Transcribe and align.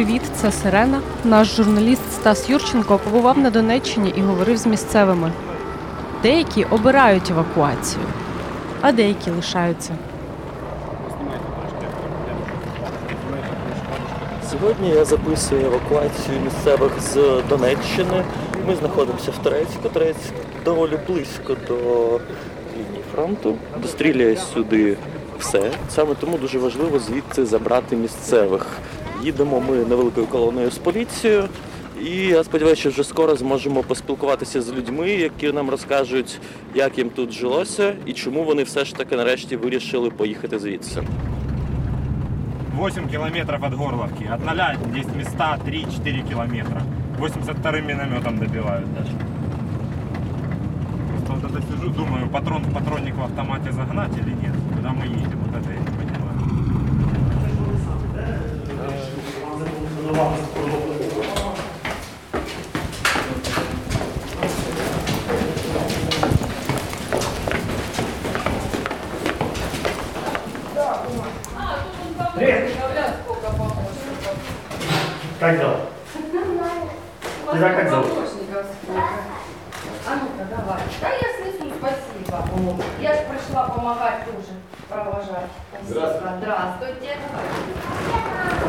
Привіт, 0.00 0.22
це 0.34 0.52
Сирена. 0.52 1.00
Наш 1.24 1.56
журналіст 1.56 2.12
Стас 2.12 2.50
Юрченко 2.50 2.98
побував 2.98 3.38
на 3.38 3.50
Донеччині 3.50 4.14
і 4.16 4.20
говорив 4.20 4.56
з 4.56 4.66
місцевими. 4.66 5.32
Деякі 6.22 6.64
обирають 6.64 7.30
евакуацію, 7.30 8.04
а 8.80 8.92
деякі 8.92 9.30
лишаються. 9.30 9.96
Сьогодні 14.50 14.88
я 14.88 15.04
записую 15.04 15.66
евакуацію 15.66 16.40
місцевих 16.44 16.92
з 17.00 17.42
Донеччини. 17.48 18.24
Ми 18.66 18.76
знаходимося 18.76 19.30
в 19.30 19.38
Торецьку. 19.38 19.88
Торецьк 19.92 20.32
доволі 20.64 20.98
близько 21.08 21.56
до 21.68 21.74
лінії 22.76 23.04
фронту. 23.14 23.54
Достріляє 23.82 24.36
сюди 24.36 24.96
все. 25.38 25.70
Саме 25.90 26.14
тому 26.14 26.38
дуже 26.38 26.58
важливо 26.58 26.98
звідси 26.98 27.46
забрати 27.46 27.96
місцевих. 27.96 28.66
Їдемо 29.23 29.59
ми 29.59 29.75
невеликою 29.75 30.27
колоною 30.27 30.71
з 30.71 30.77
поліцією. 30.77 31.49
І 32.03 32.09
я 32.09 32.43
сподіваюся, 32.43 32.81
що 32.81 32.89
вже 32.89 33.03
скоро 33.03 33.35
зможемо 33.35 33.83
поспілкуватися 33.83 34.61
з 34.61 34.73
людьми, 34.73 35.09
які 35.09 35.51
нам 35.51 35.69
розкажуть, 35.69 36.39
як 36.75 36.97
їм 36.97 37.09
тут 37.09 37.31
жилося 37.31 37.93
і 38.05 38.13
чому 38.13 38.43
вони 38.43 38.63
все 38.63 38.85
ж 38.85 38.95
таки 38.95 39.15
нарешті 39.15 39.55
вирішили 39.55 40.09
поїхати 40.09 40.59
звідси. 40.59 41.03
8 42.87 43.07
километров 43.07 43.59
от 43.63 43.73
Горловки. 43.73 44.29
От 44.33 44.45
0 44.45 44.99
есть 44.99 45.15
места 45.15 45.57
3-4 45.67 46.29
километра. 46.29 46.81
82-м 47.19 47.87
минометом 47.87 48.37
добивают 48.37 48.93
даже. 48.93 49.11
Просто 51.09 51.33
вот 51.33 51.51
это 51.51 51.61
сижу, 51.61 51.89
думаю, 51.89 52.27
патрон 52.27 52.65
патронник 52.73 53.15
в 53.15 53.21
автомате 53.21 53.71
загнать 53.71 54.11
или 54.17 54.31
нет. 54.31 54.53
Куда 54.75 54.89
мы 54.89 55.05
едем, 55.05 55.39
вот 55.45 55.55
это 55.61 55.69
не 60.10 60.16
понимаю. 60.16 60.36
Как 75.38 75.56
дела? 75.58 75.76
Тебя 77.52 77.72
как 77.72 77.88
зовут? 77.88 78.12
А 80.06 80.14
ну-ка, 80.16 80.44
давай. 80.50 80.80
Да 81.00 81.08
я 81.08 81.28
снесу, 81.36 81.64
спасибо. 81.78 82.84
Я 83.00 83.12
же 83.14 83.20
пришла 83.28 83.62
помогать 83.68 84.24
тоже, 84.24 84.54
провожать. 84.88 85.50
Спасибо. 85.84 86.32
Здравствуйте. 86.38 87.10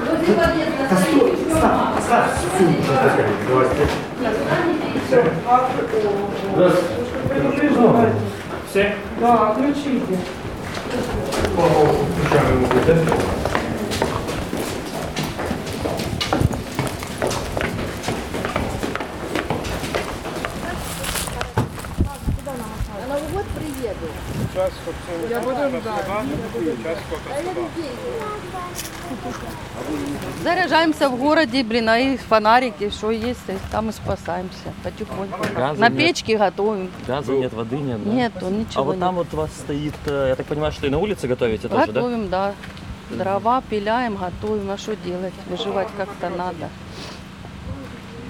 Возле 0.09 0.33
подъезда 0.33 0.83
стоит. 0.95 1.10
Тёма. 1.10 1.10
Ставь 1.10 1.10
Здравствуйте. 6.55 7.05
Все? 8.69 8.95
Да, 9.19 9.53
ключам 12.15 12.47
ему 12.53 12.65
будет, 12.67 12.85
да? 13.05 13.50
Я 25.29 25.39
буду 25.41 25.55
ждать. 25.69 26.05
Заряжаемся 30.43 31.09
в 31.09 31.17
городе, 31.17 31.63
блин, 31.63 31.89
а 31.89 31.99
и 31.99 32.17
фонарики, 32.17 32.89
что 32.89 33.11
есть, 33.11 33.41
и 33.47 33.53
там 33.71 33.89
и 33.89 33.91
спасаемся 33.91 34.73
потихоньку. 34.83 35.39
Газа 35.55 35.79
На 35.79 35.89
нет. 35.89 35.97
печке 35.97 36.37
готовим. 36.37 36.89
Газа 37.05 37.33
нет, 37.33 37.53
воды 37.53 37.77
нет, 37.77 38.03
да? 38.03 38.11
Нету, 38.11 38.47
А 38.47 38.49
ничего 38.49 38.83
вот 38.85 38.99
там 38.99 39.15
нет. 39.15 39.25
вот 39.25 39.33
у 39.37 39.41
вас 39.41 39.51
стоит, 39.53 39.93
э, 40.05 40.27
я 40.29 40.35
так 40.35 40.45
понимаю, 40.47 40.71
что 40.71 40.87
и 40.87 40.89
на 40.89 40.97
улице 40.97 41.27
готовите 41.27 41.67
тоже, 41.67 41.87
да? 41.87 41.93
Готовим, 41.93 42.29
да? 42.29 42.53
Дрова 43.11 43.61
пиляем, 43.69 44.15
готовим, 44.15 44.71
а 44.71 44.77
что 44.77 44.95
делать? 44.95 45.33
Выживать 45.47 45.89
как-то 45.97 46.29
надо. 46.29 46.69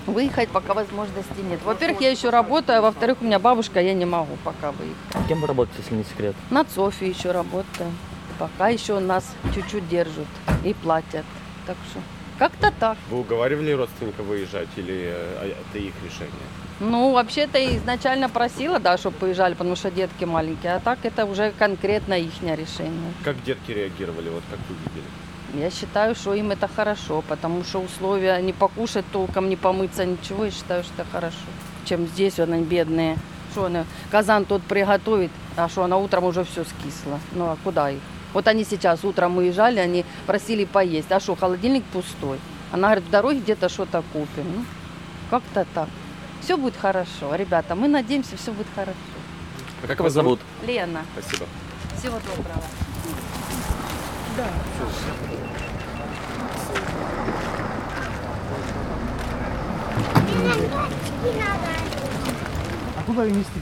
Выехать 0.08 0.50
пока 0.50 0.74
возможности 0.74 1.40
нет. 1.50 1.60
Во-первых, 1.64 2.02
я 2.02 2.12
еще 2.12 2.30
работаю, 2.30 2.80
а 2.80 2.82
во-вторых, 2.82 3.18
у 3.22 3.26
меня 3.26 3.40
бабушка, 3.40 3.82
я 3.82 3.94
не 3.94 4.06
могу 4.06 4.36
пока 4.44 4.72
выехать. 4.72 5.28
Кем 5.28 5.42
вы 5.42 5.48
работаете, 5.48 5.82
если 5.84 5.96
не 5.96 6.04
секрет? 6.04 6.36
На 6.50 6.64
ЦОФе 6.64 7.08
еще 7.08 7.32
работаем. 7.32 7.98
Пока 8.40 8.70
еще 8.70 9.00
нас 9.00 9.24
чуть-чуть 9.54 9.88
держат 9.88 10.28
и 10.64 10.74
платят. 10.74 11.26
Так 11.68 11.78
что 11.92 12.00
как-то 12.40 12.74
так. 12.80 12.98
Вы 13.12 13.20
уговаривали 13.20 13.72
родственников 13.72 14.26
выезжать 14.26 14.70
или 14.76 15.14
э, 15.14 15.54
это 15.70 15.78
их 15.78 15.94
решение? 16.04 16.32
Ну, 16.80 17.12
вообще-то 17.12 17.64
изначально 17.78 18.30
просила, 18.30 18.80
да, 18.80 18.98
чтобы 18.98 19.18
поезжали, 19.18 19.54
потому 19.54 19.76
что 19.76 19.92
детки 19.92 20.24
маленькие. 20.24 20.74
А 20.74 20.80
так 20.80 20.98
это 21.04 21.26
уже 21.26 21.54
конкретно 21.60 22.16
их 22.16 22.32
решение. 22.42 23.14
Как 23.24 23.44
детки 23.44 23.72
реагировали, 23.72 24.30
вот 24.30 24.42
как 24.50 24.58
вы 24.68 24.76
видели? 24.84 25.06
Я 25.54 25.70
считаю, 25.70 26.16
что 26.16 26.34
им 26.34 26.52
это 26.52 26.68
хорошо, 26.68 27.24
потому 27.28 27.64
что 27.64 27.80
условия 27.80 28.40
не 28.42 28.54
покушать 28.54 29.06
толком, 29.12 29.50
не 29.50 29.58
помыться, 29.58 30.06
ничего, 30.06 30.46
я 30.46 30.52
считаю, 30.52 30.84
что 30.84 30.94
это 30.94 31.06
хорошо. 31.12 31.38
Чем 31.86 32.08
здесь 32.08 32.40
они 32.40 32.64
бедные. 32.64 33.18
Что 33.52 33.66
она, 33.66 33.86
казан 34.10 34.46
тот 34.46 34.62
приготовит, 34.62 35.32
а 35.58 35.68
что 35.68 35.84
она 35.84 35.98
утром 35.98 36.24
уже 36.24 36.46
все 36.46 36.64
скисло. 36.64 37.20
Ну 37.34 37.46
а 37.46 37.58
куда 37.64 37.90
их? 37.92 38.00
Вот 38.34 38.48
они 38.48 38.64
сейчас 38.64 39.04
утром 39.04 39.38
уезжали, 39.38 39.80
они 39.80 40.06
просили 40.26 40.64
поесть. 40.64 41.12
А 41.12 41.20
что, 41.20 41.36
холодильник 41.36 41.84
пустой. 41.86 42.40
Она 42.72 42.88
говорит, 42.88 43.04
в 43.06 43.10
дороге 43.10 43.40
где-то 43.40 43.68
что-то 43.68 44.04
купим. 44.14 44.46
Ну, 44.56 44.66
как-то 45.30 45.66
так. 45.74 45.90
Все 46.42 46.56
будет 46.56 46.78
хорошо. 46.78 47.36
Ребята, 47.36 47.76
мы 47.76 47.90
надеемся, 47.90 48.38
все 48.38 48.52
будет 48.54 48.68
хорошо. 48.74 48.96
А 49.84 49.88
как 49.88 50.00
вас 50.00 50.14
зовут? 50.14 50.40
Лена, 50.66 51.02
Спасибо. 51.14 51.46
всего 51.98 52.20
доброго. 52.20 52.64
А 62.98 63.04
куда 63.06 63.26
ее 63.26 63.34
нести? 63.34 63.60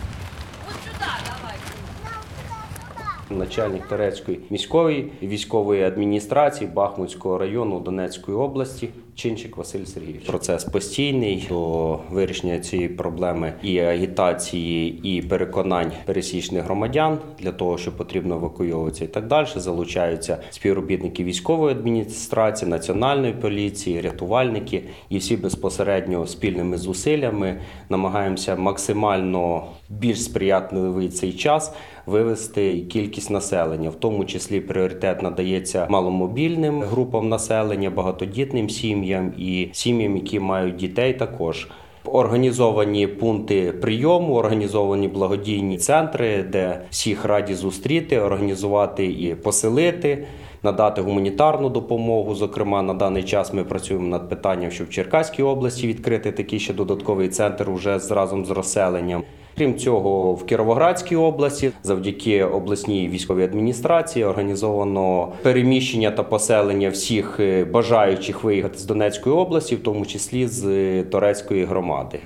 Начальник 3.30 3.88
Торецької 3.88 4.40
міської 4.50 5.12
військової 5.24 5.84
адміністрації 5.84 6.70
Бахмутського 6.70 7.38
району 7.38 7.80
Донецької 7.80 8.38
області 8.38 8.90
Чинчик 9.20 9.58
Василь 9.58 9.86
Сергійович. 9.86 10.26
Процес 10.26 10.64
постійний 10.64 11.46
до 11.50 12.00
вирішення 12.10 12.60
цієї 12.60 12.90
проблеми 12.90 13.54
і 13.64 13.80
агітації, 13.80 15.00
і 15.04 15.22
переконань 15.22 15.92
пересічних 16.06 16.64
громадян 16.64 17.18
для 17.40 17.52
того, 17.52 17.78
що 17.78 17.92
потрібно 17.92 18.36
евакуйовуватися 18.36 19.06
і 19.06 19.08
так 19.08 19.28
далі. 19.28 19.48
Залучаються 19.56 20.38
співробітники 20.50 21.24
військової 21.24 21.76
адміністрації, 21.76 22.72
національної 22.72 23.34
поліції, 23.34 24.02
рятувальники, 24.02 24.84
і 25.10 25.18
всі 25.18 25.38
безпосередньо 25.38 26.28
спільними 26.28 26.78
зусиллями 26.78 27.60
намагаємося 27.90 28.56
максимально 28.56 29.66
більш 29.90 30.24
сприятливий 30.24 31.10
цей 31.10 31.34
час 31.34 31.74
вивести 32.06 32.80
кількість 32.80 33.30
населення, 33.30 33.90
в 33.90 33.96
тому 33.96 34.26
числі 34.26 34.60
пріоритет 34.60 35.22
надається 35.22 35.88
маломобільним 35.90 36.82
групам 36.82 37.30
населення, 37.30 37.90
багатодітним 37.90 38.70
сім'ям 38.70 39.09
і 39.38 39.70
сім'ям, 39.74 40.16
які 40.16 40.40
мають 40.40 40.76
дітей, 40.76 41.14
також. 41.14 41.68
Організовані 42.04 43.08
пункти 43.08 43.72
прийому, 43.72 44.34
організовані 44.34 45.08
благодійні 45.08 45.78
центри, 45.78 46.44
де 46.44 46.82
всіх 46.90 47.26
раді 47.26 47.54
зустріти, 47.54 48.20
організувати 48.20 49.06
і 49.06 49.36
поселити, 49.36 50.28
надати 50.64 51.02
гуманітарну 51.02 51.70
допомогу. 51.70 52.36
Зокрема, 52.36 52.82
на 52.82 52.94
даний 52.94 53.24
час 53.24 53.54
ми 53.54 53.64
працюємо 53.64 54.08
над 54.08 54.30
питанням, 54.30 54.72
щоб 54.72 54.88
в 54.88 54.90
Черкаській 54.90 55.44
області 55.44 55.88
відкрити 55.88 56.32
такий 56.32 56.60
ще 56.60 56.74
додатковий 56.74 57.30
центр 57.30 57.70
уже 57.70 58.00
з 58.00 58.12
разом 58.12 58.46
з 58.46 58.50
розселенням. 58.50 59.24
Крім 59.58 59.78
цього, 59.78 60.34
в 60.34 60.46
Кіровоградській 60.46 61.16
області 61.16 61.72
завдяки 61.84 62.44
обласній 62.44 63.10
військовій 63.10 63.44
адміністрації 63.44 64.26
організовано 64.26 65.32
переміщення 65.44 66.12
та 66.12 66.24
поселення 66.24 66.90
всіх 66.90 67.40
е, 67.40 67.66
бажаючих 67.66 68.44
виїхати 68.44 68.78
з 68.78 68.86
Донецької 68.86 69.36
області, 69.36 69.76
в 69.76 69.84
тому 69.84 70.06
числі 70.06 70.48
з 70.48 70.66
е, 70.66 71.04
Торецької 71.04 71.66
громади. 71.66 72.20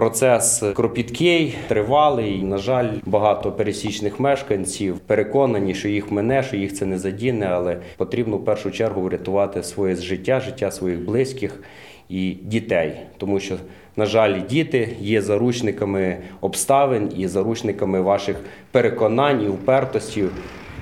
Процес 0.00 0.62
кропіткий, 0.74 1.54
тривалий. 1.68 2.42
На 2.42 2.58
жаль, 2.58 2.88
багато 3.04 3.52
пересічних 3.52 4.20
мешканців 4.20 4.98
переконані, 4.98 5.74
що 5.74 5.88
їх 5.88 6.10
мене, 6.10 6.42
що 6.42 6.56
їх 6.56 6.74
це 6.74 6.86
не 6.86 6.98
задіне, 6.98 7.46
але 7.46 7.76
потрібно 7.96 8.36
в 8.36 8.44
першу 8.44 8.70
чергу 8.70 9.02
врятувати 9.02 9.62
своє 9.62 9.94
життя, 9.94 10.40
життя 10.40 10.70
своїх 10.70 11.04
близьких 11.04 11.62
і 12.08 12.30
дітей, 12.30 12.92
тому 13.18 13.40
що, 13.40 13.56
на 13.96 14.06
жаль, 14.06 14.40
діти 14.48 14.96
є 15.00 15.22
заручниками 15.22 16.16
обставин 16.40 17.12
і 17.16 17.28
заручниками 17.28 18.00
ваших 18.00 18.36
переконань 18.70 19.42
і 19.42 19.48
упертості 19.48 20.24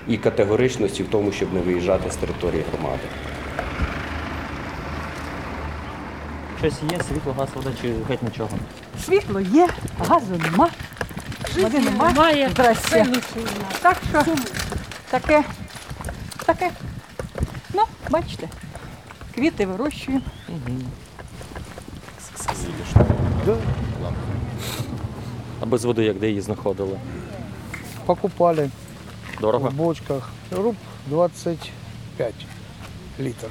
і 0.08 0.16
категоричності 0.16 1.02
в 1.02 1.08
тому, 1.08 1.32
щоб 1.32 1.54
не 1.54 1.60
виїжджати 1.60 2.10
з 2.10 2.16
території 2.16 2.62
громади. 2.72 3.02
Щось 6.58 6.74
є, 6.92 6.98
світло, 7.08 7.32
газ, 7.38 7.48
вода 7.54 7.70
чи 7.82 7.94
геть 8.08 8.22
нічого. 8.22 8.50
Світло 9.06 9.40
є, 9.40 9.68
газу 9.98 10.36
нема, 10.44 10.68
води 11.56 11.78
нема. 11.78 12.10
Здрасте. 12.50 13.06
Так 13.82 13.96
що 14.10 14.24
таке, 15.10 15.44
таке. 16.46 16.70
Ну, 17.74 17.82
бачите, 18.10 18.48
квіти 19.34 19.66
вирощуємо. 19.66 20.22
А 25.60 25.66
без 25.66 25.84
води 25.84 26.04
як 26.04 26.18
де 26.18 26.28
її 26.28 26.40
знаходили? 26.40 26.98
Покупали 28.06 28.70
Дорого? 29.40 29.68
в 29.68 29.72
бочках. 29.72 30.28
Руб 30.50 30.76
25 31.06 32.34
литров. 33.18 33.50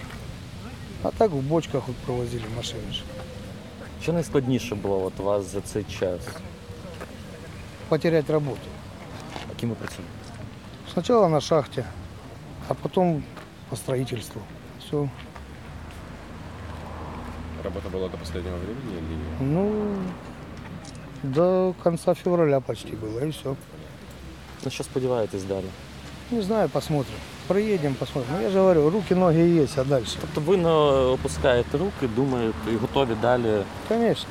А 1.03 1.11
так 1.11 1.31
в 1.31 1.41
бочках 1.41 1.89
вот 1.89 1.97
провозили 1.97 2.45
машины. 2.57 2.93
ж. 2.93 3.03
Що 4.03 4.13
найскладніше 4.13 4.75
було 4.75 5.05
от 5.05 5.21
у 5.21 5.23
вас 5.23 5.45
за 5.53 5.61
цей 5.61 5.85
час? 5.85 6.21
Потерять 7.89 8.31
работу. 8.31 8.61
А 9.53 9.61
ким 9.61 9.69
ви 9.69 9.75
працюєте? 9.75 10.13
Сначала 10.93 11.29
на 11.29 11.41
шахте, 11.41 11.85
а 12.69 12.75
потом 12.75 13.23
по 13.69 13.77
строительству. 13.77 14.43
Все. 14.81 15.09
Работа 17.65 17.89
была 17.89 18.09
до 18.09 18.17
последнего 18.19 18.57
времени 18.57 18.99
или 18.99 19.19
Ну, 19.41 19.73
до 21.23 21.75
конца 21.83 22.15
февраля 22.15 22.61
почти 22.61 22.97
было, 22.97 23.21
и 23.25 23.29
все. 23.29 23.55
На 24.65 24.71
що 24.71 24.85
сподіваєтесь 24.85 25.45
далі? 25.45 25.65
Не 26.31 26.43
знаю, 26.43 26.69
посмотрим. 26.69 27.19
Проедем, 27.48 27.94
посмотрим. 27.96 28.34
Ну, 28.38 28.42
я 28.44 28.50
же 28.50 28.60
говорю, 28.60 28.90
руки, 28.90 29.14
ноги 29.16 29.40
есть, 29.64 29.78
а 29.78 29.84
дальше? 29.84 30.18
Тобто 30.22 30.52
ви 30.52 30.58
не 30.58 30.70
опускаєте 31.14 31.78
руки, 31.78 32.08
думаєте 32.16 32.72
і 32.74 32.76
готові 32.76 33.10
далі. 33.22 33.62
Конечно. 33.88 34.30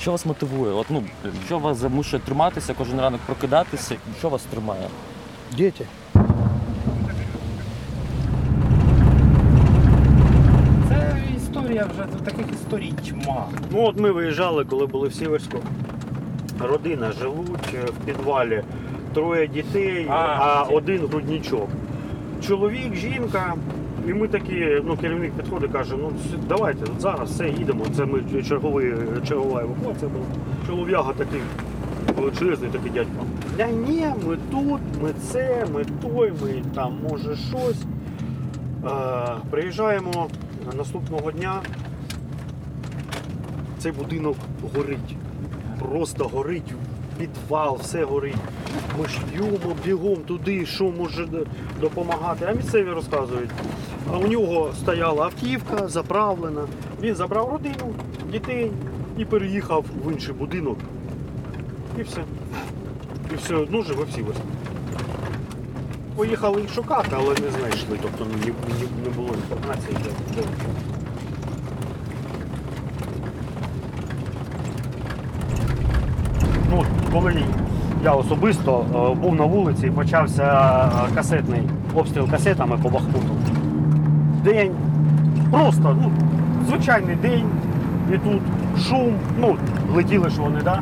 Що 0.00 0.10
вас 0.10 0.26
мотивує? 0.26 0.72
От, 0.72 0.86
ну, 0.90 1.02
що 1.46 1.58
вас 1.58 1.76
замушує 1.78 2.22
триматися, 2.26 2.74
кожен 2.78 3.00
ранок 3.00 3.20
прокидатися? 3.26 3.94
Що 4.18 4.28
вас 4.28 4.42
тримає? 4.42 4.88
Дети. 5.56 5.86
Це 10.88 11.16
історія 11.36 11.86
вже 11.94 12.24
таких 12.24 12.46
історій 12.52 12.92
тьма. 13.08 13.46
Ну 13.70 13.82
от 13.86 13.96
ми 14.00 14.10
виїжджали, 14.12 14.64
коли 14.64 14.86
були 14.86 15.08
в 15.08 15.14
Сіверську. 15.14 15.58
Родина 16.60 17.12
живуть 17.12 17.74
е, 17.74 17.84
в 17.84 18.04
підвалі, 18.06 18.62
троє 19.14 19.46
дітей, 19.46 20.06
А, 20.10 20.14
а, 20.14 20.62
один 20.62 21.06
грудничок. 21.06 21.68
Чоловік, 22.50 22.94
жінка. 22.94 23.54
І 24.08 24.14
ми 24.14 24.28
такі, 24.28 24.82
ну 24.84 24.96
керівник 24.96 25.32
підходить, 25.32 25.72
каже, 25.72 25.94
ну 25.98 26.12
давайте 26.48 26.86
зараз 26.98 27.30
все 27.30 27.48
їдемо. 27.48 27.84
Це 27.96 28.04
ми 28.04 28.42
черговий, 28.48 28.94
чергова 29.28 29.62
евакуація 29.62 30.10
була. 30.10 30.24
Чолов'яга 30.66 31.12
такий 31.12 31.40
величезний 32.16 32.70
такий 32.70 32.90
дядько. 32.90 33.24
Я 33.58 33.70
ні, 33.70 34.06
ми 34.26 34.36
тут, 34.50 34.80
ми 35.02 35.10
це, 35.20 35.66
ми 35.74 35.84
той, 36.02 36.32
ми 36.42 36.62
там 36.74 36.98
може 37.10 37.36
щось. 37.36 37.82
Е, 38.84 38.90
приїжджаємо 39.50 40.28
наступного 40.76 41.32
дня. 41.32 41.62
Цей 43.78 43.92
будинок 43.92 44.36
горить. 44.74 45.16
Просто 45.78 46.24
горить, 46.24 46.74
підвал, 47.20 47.78
все 47.80 48.04
горить. 48.04 48.36
Ми 48.98 49.08
ж 49.08 49.18
б'ємо 49.32 49.76
бігом 49.84 50.16
туди, 50.16 50.66
що 50.66 50.84
може 50.84 51.28
допомагати. 51.80 52.46
А 52.50 52.52
місцеві 52.52 52.90
розказують. 52.90 53.50
А 54.12 54.18
у 54.18 54.26
нього 54.26 54.70
стояла 54.78 55.24
автівка, 55.24 55.88
заправлена. 55.88 56.60
Він 57.02 57.14
забрав 57.14 57.48
родину, 57.52 57.94
дітей 58.32 58.70
і 59.18 59.24
переїхав 59.24 59.84
в 60.04 60.12
інший 60.12 60.34
будинок. 60.34 60.78
І 61.98 62.02
все. 62.02 62.24
І 63.32 63.36
все 63.36 63.54
одно 63.54 63.82
живе 63.82 64.04
всі 64.04 64.14
Сіверську. 64.14 64.42
Поїхали 66.16 66.60
їх 66.60 66.74
шукати, 66.74 67.08
але 67.12 67.28
не 67.28 67.50
знайшли. 67.58 67.98
Тобто 68.02 68.24
не, 68.24 68.46
не 69.04 69.10
було 69.16 69.28
інформації, 69.28 69.96
де. 70.04 70.42
де. 70.42 70.48
Ну, 76.70 76.84
коли 77.12 77.42
я 78.04 78.12
особисто 78.12 78.84
е, 78.94 79.20
був 79.22 79.34
на 79.34 79.44
вулиці 79.44 79.86
і 79.86 79.90
почався 79.90 80.42
е, 80.42 81.14
касетний 81.14 81.60
обстріл 81.94 82.30
касетами 82.30 82.76
по 82.82 82.88
Бахмуту. 82.90 83.34
День, 84.44 84.72
просто 85.50 85.96
ну, 86.02 86.10
звичайний 86.68 87.16
день, 87.16 87.44
і 88.14 88.18
тут 88.18 88.40
шум, 88.82 89.12
ну, 89.40 89.56
летіли 89.94 90.30
ж 90.30 90.40
вони, 90.40 90.60
да? 90.64 90.80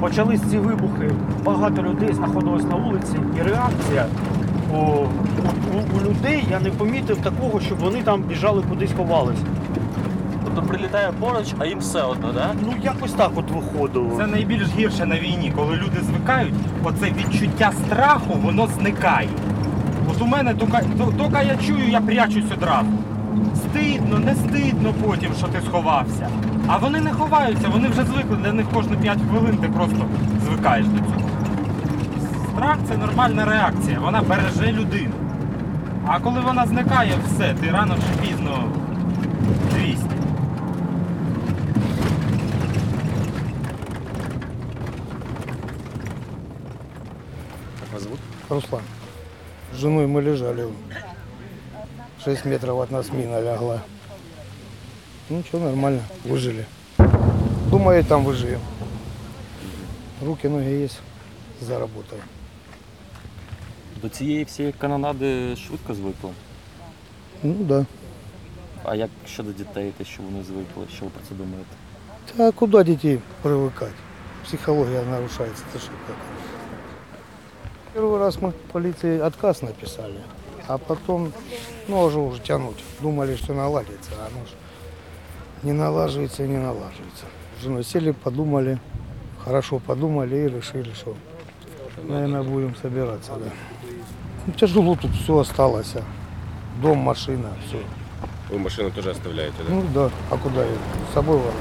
почались 0.00 0.40
ці 0.50 0.58
вибухи, 0.58 1.10
багато 1.44 1.82
людей 1.82 2.12
знаходилось 2.12 2.64
на 2.64 2.76
вулиці, 2.76 3.16
і 3.40 3.42
реакція 3.42 4.06
у, 4.72 4.76
у, 4.76 4.80
у- 4.80 5.98
у 5.98 6.10
людей 6.10 6.44
я 6.50 6.60
не 6.60 6.70
помітив 6.70 7.16
такого, 7.16 7.60
щоб 7.60 7.78
вони 7.78 8.02
там 8.02 8.22
біжали 8.22 8.62
кудись 8.68 8.90
ховались. 8.96 9.38
Тобто 10.54 10.68
прилітає 10.70 11.12
поруч, 11.20 11.54
а 11.58 11.66
їм 11.66 11.78
все 11.78 12.02
одно, 12.02 12.32
так? 12.32 12.56
Ну 12.62 12.72
якось 12.82 13.12
так 13.12 13.30
от 13.34 13.50
виходило. 13.50 14.16
Це 14.16 14.26
найбільш 14.26 14.68
гірше 14.78 15.06
на 15.06 15.18
війні, 15.18 15.52
коли 15.56 15.76
люди 15.76 16.00
звикають, 16.02 16.54
оце 16.84 17.06
відчуття 17.06 17.72
страху, 17.86 18.38
воно 18.42 18.66
зникає. 18.66 19.28
От 20.10 20.22
у 20.22 20.26
мене 20.26 20.54
тільки 20.54 20.78
тільки 21.18 21.46
я 21.46 21.56
чую, 21.66 21.88
я 21.88 22.00
прячусь 22.00 22.52
одразу. 22.52 22.88
Стидно, 23.56 24.18
не 24.18 24.34
стидно 24.34 24.94
потім, 25.06 25.30
що 25.38 25.46
ти 25.46 25.60
сховався. 25.66 26.28
А 26.66 26.76
вони 26.76 27.00
не 27.00 27.10
ховаються, 27.10 27.68
вони 27.68 27.88
вже 27.88 28.04
звикли, 28.04 28.36
для 28.36 28.52
них 28.52 28.66
кожні 28.74 28.96
5 28.96 29.18
хвилин 29.30 29.56
ти 29.56 29.68
просто 29.68 30.04
звикаєш 30.46 30.86
до 30.86 30.98
цього. 30.98 31.30
Страх 32.52 32.78
це 32.88 32.96
нормальна 32.96 33.44
реакція, 33.44 33.98
вона 34.00 34.22
береже 34.22 34.72
людину. 34.72 35.14
А 36.06 36.20
коли 36.20 36.40
вона 36.40 36.66
зникає, 36.66 37.12
все, 37.26 37.54
ти 37.60 37.70
рано 37.70 37.94
чи 37.94 38.28
пізно 38.28 38.64
200. 39.70 40.14
как 47.84 47.92
вас 47.92 48.02
зовут? 48.02 48.20
Руслан. 48.53 48.81
С 49.73 49.77
женой 49.77 50.07
мы 50.07 50.21
лежали. 50.21 50.67
6 52.23 52.45
метров 52.45 52.79
от 52.79 52.91
нас 52.91 53.11
мина 53.11 53.39
лягла. 53.41 53.81
Ну 55.29 55.43
что, 55.43 55.59
нормально, 55.59 56.01
выжили. 56.23 56.65
Думаю, 57.69 57.99
и 57.99 58.03
там 58.03 58.23
выживем. 58.23 58.61
Руки, 60.21 60.47
ноги 60.47 60.83
есть, 60.83 60.99
заработаем. 61.61 62.23
До 64.01 64.09
цієї 64.09 64.43
всієї 64.43 64.73
канонади 64.73 65.55
швидко 65.55 65.93
звикли. 65.93 66.29
Ну 67.43 67.53
да. 67.53 67.85
А 68.83 68.95
як 68.95 69.09
щодо 69.27 69.51
дітей, 69.51 69.93
те, 69.97 70.05
що 70.05 70.23
вони 70.23 70.43
звикли, 70.43 70.85
що 70.95 71.05
ви 71.05 71.11
про 71.11 71.21
це 71.29 71.35
думаєте? 71.35 71.69
А 72.37 72.51
куда 72.51 72.83
детей 72.83 73.19
привыкать? 73.43 73.95
Психология 74.43 75.03
нарушается. 75.03 75.63
Это 75.69 75.79
что 75.79 75.91
как? 76.07 76.15
Первый 77.94 78.18
раз 78.18 78.40
мы 78.40 78.50
полиции 78.72 79.20
отказ 79.20 79.62
написали, 79.62 80.18
а 80.66 80.78
потом, 80.78 81.32
ну, 81.86 82.00
уже 82.00 82.18
уже 82.18 82.40
тянуть. 82.40 82.82
Думали, 83.00 83.36
что 83.36 83.54
наладится, 83.54 84.10
а 84.18 84.26
оно 84.26 84.44
ж 84.44 84.48
не 85.62 85.70
налаживается 85.70 86.42
и 86.42 86.48
не 86.48 86.56
налаживается. 86.56 87.26
С 87.56 87.62
женой 87.62 87.84
сели, 87.84 88.10
подумали, 88.10 88.80
хорошо 89.44 89.78
подумали 89.78 90.34
и 90.34 90.48
решили, 90.48 90.92
что, 90.92 91.14
наверное, 92.02 92.42
будем 92.42 92.74
собираться, 92.74 93.30
да. 93.36 93.52
Ну, 94.46 94.52
тяжело 94.54 94.96
тут 94.96 95.12
все 95.12 95.38
осталось, 95.38 95.94
а. 95.94 96.02
дом, 96.82 96.98
машина, 96.98 97.50
все. 97.68 97.80
Вы 98.50 98.58
машину 98.58 98.90
тоже 98.90 99.12
оставляете, 99.12 99.54
да? 99.68 99.72
Ну 99.72 99.84
да, 99.94 100.10
а 100.32 100.36
куда 100.36 100.64
ее? 100.64 100.76
С 101.10 101.14
собой 101.14 101.38
ворот. 101.38 101.54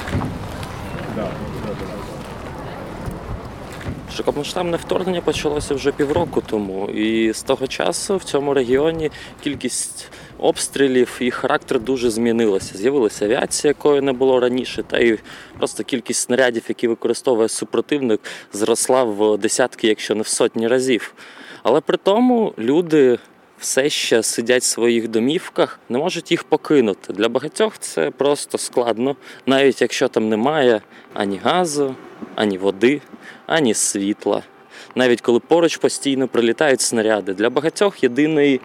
Широкомасштабне 4.15 4.77
вторгнення 4.77 5.21
почалося 5.21 5.75
вже 5.75 5.91
півроку 5.91 6.43
тому, 6.45 6.89
і 6.89 7.33
з 7.33 7.43
того 7.43 7.67
часу 7.67 8.17
в 8.17 8.23
цьому 8.23 8.53
регіоні 8.53 9.11
кількість 9.43 10.11
обстрілів 10.37 11.17
і 11.19 11.31
характер 11.31 11.79
дуже 11.79 12.09
змінилося. 12.09 12.77
З'явилася 12.77 13.25
авіація, 13.25 13.69
якої 13.69 14.01
не 14.01 14.13
було 14.13 14.39
раніше, 14.39 14.83
та 14.83 14.99
й 14.99 15.19
просто 15.57 15.83
кількість 15.83 16.19
снарядів, 16.19 16.63
які 16.67 16.87
використовує 16.87 17.49
супротивник, 17.49 18.21
зросла 18.53 19.03
в 19.03 19.37
десятки, 19.37 19.87
якщо 19.87 20.15
не 20.15 20.21
в 20.21 20.27
сотні 20.27 20.67
разів. 20.67 21.13
Але 21.63 21.81
при 21.81 21.97
тому 21.97 22.53
люди 22.59 23.17
все 23.59 23.89
ще 23.89 24.23
сидять 24.23 24.61
в 24.61 24.65
своїх 24.65 25.07
домівках, 25.07 25.79
не 25.89 25.97
можуть 25.97 26.31
їх 26.31 26.43
покинути. 26.43 27.13
Для 27.13 27.29
багатьох 27.29 27.77
це 27.79 28.11
просто 28.11 28.57
складно, 28.57 29.15
навіть 29.45 29.81
якщо 29.81 30.07
там 30.07 30.29
немає 30.29 30.81
ані 31.13 31.37
газу, 31.43 31.95
ані 32.35 32.57
води, 32.57 33.01
ані 33.45 33.73
світла. 33.73 34.43
Навіть 34.95 35.21
коли 35.21 35.39
поруч 35.39 35.77
постійно 35.77 36.27
прилітають 36.27 36.81
снаряди. 36.81 37.33
Для 37.33 37.49
багатьох 37.49 38.03
єдиний 38.03 38.61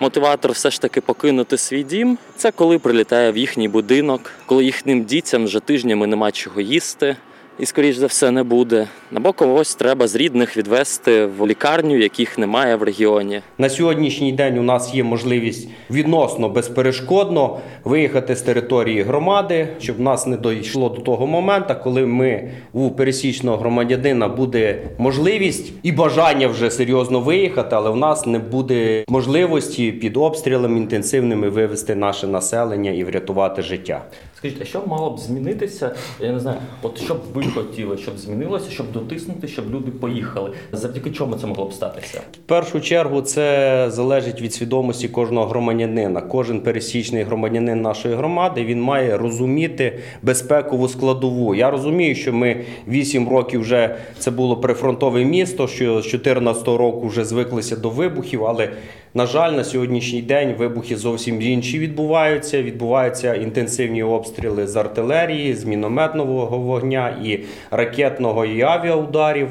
мотиватор 0.00 0.52
все 0.52 0.70
ж 0.70 0.80
таки 0.80 1.00
покинути 1.00 1.56
свій 1.56 1.82
дім 1.82 2.18
це 2.36 2.50
коли 2.50 2.78
прилітає 2.78 3.32
в 3.32 3.36
їхній 3.36 3.68
будинок, 3.68 4.30
коли 4.46 4.64
їхнім 4.64 5.04
дітям 5.04 5.44
вже 5.44 5.60
тижнями 5.60 6.06
нема 6.06 6.32
чого 6.32 6.60
їсти. 6.60 7.16
І, 7.58 7.66
скоріш 7.66 7.96
за 7.96 8.06
все, 8.06 8.30
не 8.30 8.42
буде. 8.42 8.88
Або 9.14 9.32
когось 9.32 9.74
треба 9.74 10.06
з 10.08 10.16
рідних 10.16 10.56
відвести 10.56 11.26
в 11.26 11.46
лікарню, 11.46 11.98
яких 11.98 12.38
немає 12.38 12.76
в 12.76 12.82
регіоні. 12.82 13.40
На 13.58 13.68
сьогоднішній 13.68 14.32
день 14.32 14.58
у 14.58 14.62
нас 14.62 14.94
є 14.94 15.04
можливість 15.04 15.68
відносно 15.90 16.48
безперешкодно 16.48 17.58
виїхати 17.84 18.36
з 18.36 18.42
території 18.42 19.02
громади, 19.02 19.68
щоб 19.80 19.96
в 19.96 20.00
нас 20.00 20.26
не 20.26 20.36
дійшло 20.36 20.88
до 20.88 21.00
того 21.00 21.26
моменту, 21.26 21.74
коли 21.82 22.06
ми 22.06 22.50
у 22.72 22.90
пересічного 22.90 23.56
громадянина 23.56 24.28
буде 24.28 24.78
можливість 24.98 25.72
і 25.82 25.92
бажання 25.92 26.48
вже 26.48 26.70
серйозно 26.70 27.20
виїхати, 27.20 27.76
але 27.76 27.90
в 27.90 27.96
нас 27.96 28.26
не 28.26 28.38
буде 28.38 29.04
можливості 29.08 29.92
під 29.92 30.16
обстрілами 30.16 30.78
інтенсивними 30.78 31.48
вивести 31.48 31.94
наше 31.94 32.26
населення 32.26 32.90
і 32.90 33.04
врятувати 33.04 33.62
життя. 33.62 34.02
Скажіть, 34.42 34.62
а 34.62 34.64
що 34.64 34.82
мало 34.86 35.10
б 35.10 35.18
змінитися? 35.18 35.94
Я 36.20 36.32
не 36.32 36.40
знаю, 36.40 36.58
от 36.82 37.00
що 37.00 37.14
б 37.14 37.18
ви 37.34 37.44
хотіли, 37.44 37.98
щоб 37.98 38.18
змінилося, 38.18 38.70
щоб 38.70 38.92
дотиснути, 38.92 39.48
щоб 39.48 39.74
люди 39.74 39.90
поїхали? 39.90 40.52
Завдяки 40.72 41.10
чому 41.10 41.36
це 41.36 41.46
могло 41.46 41.64
б 41.64 41.72
статися? 41.72 42.20
В 42.32 42.36
першу 42.36 42.80
чергу 42.80 43.22
це 43.22 43.86
залежить 43.90 44.40
від 44.40 44.54
свідомості 44.54 45.08
кожного 45.08 45.46
громадянина. 45.46 46.20
Кожен 46.20 46.60
пересічний 46.60 47.22
громадянин 47.22 47.82
нашої 47.82 48.14
громади 48.14 48.64
він 48.64 48.82
має 48.82 49.16
розуміти 49.16 49.98
безпекову 50.22 50.88
складову. 50.88 51.54
Я 51.54 51.70
розумію, 51.70 52.14
що 52.14 52.32
ми 52.32 52.64
8 52.88 53.28
років 53.28 53.60
вже 53.60 53.96
це 54.18 54.30
було 54.30 54.56
прифронтове 54.56 55.24
місто, 55.24 55.68
що 55.68 55.84
з 55.84 56.04
2014 56.04 56.68
року 56.68 57.06
вже 57.06 57.24
звиклися 57.24 57.76
до 57.76 57.90
вибухів, 57.90 58.44
але 58.44 58.68
на 59.14 59.26
жаль, 59.26 59.52
на 59.52 59.64
сьогоднішній 59.64 60.22
день 60.22 60.54
вибухи 60.58 60.96
зовсім 60.96 61.42
інші 61.42 61.78
відбуваються. 61.78 62.62
Відбуваються 62.62 63.34
інтенсивні 63.34 64.02
обстріли 64.02 64.66
з 64.66 64.76
артилерії, 64.76 65.54
з 65.54 65.64
мінометного 65.64 66.58
вогня 66.58 67.16
і 67.24 67.38
ракетного 67.70 68.44
і 68.44 68.62
авіаударів. 68.62 69.48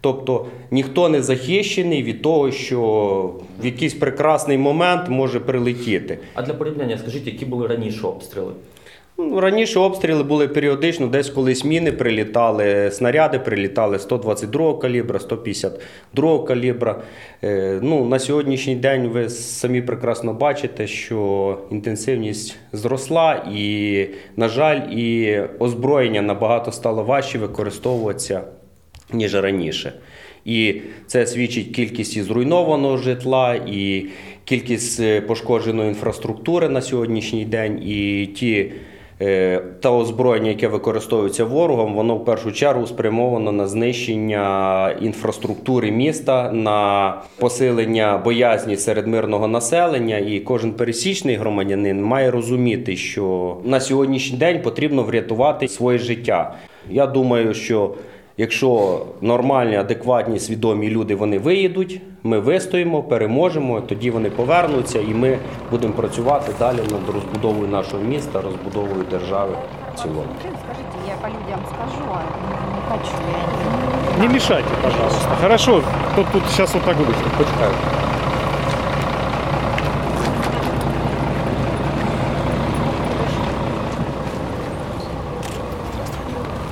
Тобто 0.00 0.46
ніхто 0.70 1.08
не 1.08 1.22
захищений 1.22 2.02
від 2.02 2.22
того, 2.22 2.50
що 2.50 2.80
в 3.62 3.66
якийсь 3.66 3.94
прекрасний 3.94 4.58
момент 4.58 5.08
може 5.08 5.40
прилетіти. 5.40 6.18
А 6.34 6.42
для 6.42 6.54
порівняння, 6.54 6.98
скажіть, 6.98 7.26
які 7.26 7.44
були 7.44 7.66
раніше 7.66 8.06
обстріли? 8.06 8.52
Ну, 9.18 9.40
Раніше 9.40 9.78
обстріли 9.78 10.22
були 10.22 10.48
періодично, 10.48 11.06
десь 11.06 11.30
колись 11.30 11.64
міни 11.64 11.92
прилітали, 11.92 12.90
снаряди 12.90 13.38
прилітали 13.38 13.98
122 13.98 14.78
калібра, 14.78 15.18
152 15.18 16.44
калібра. 16.44 17.02
Е, 17.44 17.78
Ну, 17.82 18.04
на 18.04 18.18
сьогоднішній 18.18 18.76
день 18.76 19.08
ви 19.08 19.28
самі 19.28 19.82
прекрасно 19.82 20.34
бачите, 20.34 20.86
що 20.86 21.58
інтенсивність 21.70 22.56
зросла, 22.72 23.46
і, 23.52 24.06
на 24.36 24.48
жаль, 24.48 24.80
і 24.90 25.40
озброєння 25.58 26.22
набагато 26.22 26.72
стало 26.72 27.04
важче 27.04 27.38
використовуватися, 27.38 28.40
ніж 29.12 29.34
раніше. 29.34 29.92
І 30.44 30.80
це 31.06 31.26
свідчить 31.26 31.74
кількість 31.74 32.16
і 32.16 32.22
зруйнованого 32.22 32.96
житла, 32.96 33.54
і 33.54 34.06
кількість 34.44 35.00
е, 35.00 35.20
пошкодженої 35.20 35.88
інфраструктури 35.88 36.68
на 36.68 36.82
сьогоднішній 36.82 37.44
день, 37.44 37.82
і 37.82 38.26
ті. 38.26 38.72
Е, 39.20 39.62
Та 39.80 39.90
озброєння, 39.90 40.48
яке 40.48 40.68
використовується 40.68 41.44
ворогом, 41.44 41.94
воно 41.94 42.16
в 42.16 42.24
першу 42.24 42.52
чергу 42.52 42.86
спрямовано 42.86 43.52
на 43.52 43.66
знищення 43.66 44.90
інфраструктури 45.00 45.90
міста, 45.90 46.52
на 46.52 47.14
посилення 47.38 48.18
боязні 48.18 48.76
серед 48.76 49.06
мирного 49.06 49.48
населення. 49.48 50.18
І 50.18 50.40
кожен 50.40 50.72
пересічний 50.72 51.36
громадянин 51.36 52.02
має 52.02 52.30
розуміти, 52.30 52.96
що 52.96 53.56
на 53.64 53.80
сьогоднішній 53.80 54.38
день 54.38 54.62
потрібно 54.62 55.02
врятувати 55.02 55.68
своє 55.68 55.98
життя. 55.98 56.54
Я 56.90 57.06
думаю, 57.06 57.54
що 57.54 57.94
Якщо 58.38 59.00
нормальні, 59.20 59.76
адекватні, 59.76 60.38
свідомі 60.38 60.90
люди 60.90 61.14
вони 61.14 61.38
виїдуть, 61.38 62.00
ми 62.22 62.38
вистоїмо, 62.38 63.02
переможемо, 63.02 63.80
тоді 63.80 64.10
вони 64.10 64.30
повернуться, 64.30 65.00
і 65.00 65.14
ми 65.14 65.38
будемо 65.70 65.92
працювати 65.92 66.52
далі 66.58 66.76
над 66.76 67.14
розбудовою 67.14 67.68
нашого 67.68 68.02
міста, 68.02 68.40
розбудовою 68.40 69.04
держави 69.10 69.52
в 69.94 70.02
цілому. 70.02 70.28
Скажіть, 70.40 71.08
я 71.08 71.14
по 71.22 71.28
людям 71.28 71.60
скажу, 71.68 72.04
а 72.12 72.18
не 72.76 72.82
хочу 72.90 73.12
я. 74.18 74.22
Не 74.22 74.28
мешайте, 74.34 74.68
пожалуйста. 74.82 75.28
Хорошо, 75.42 75.82
тут, 76.16 76.26
тут 76.32 76.42
сейчас 76.48 76.74
вот 76.74 76.82
так 76.82 76.96
будет. 76.96 77.16
Почекаю. 77.38 77.72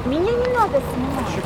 Меня 0.06 0.20
не 0.20 0.48
надо 0.52 0.80
снимать. 0.92 1.44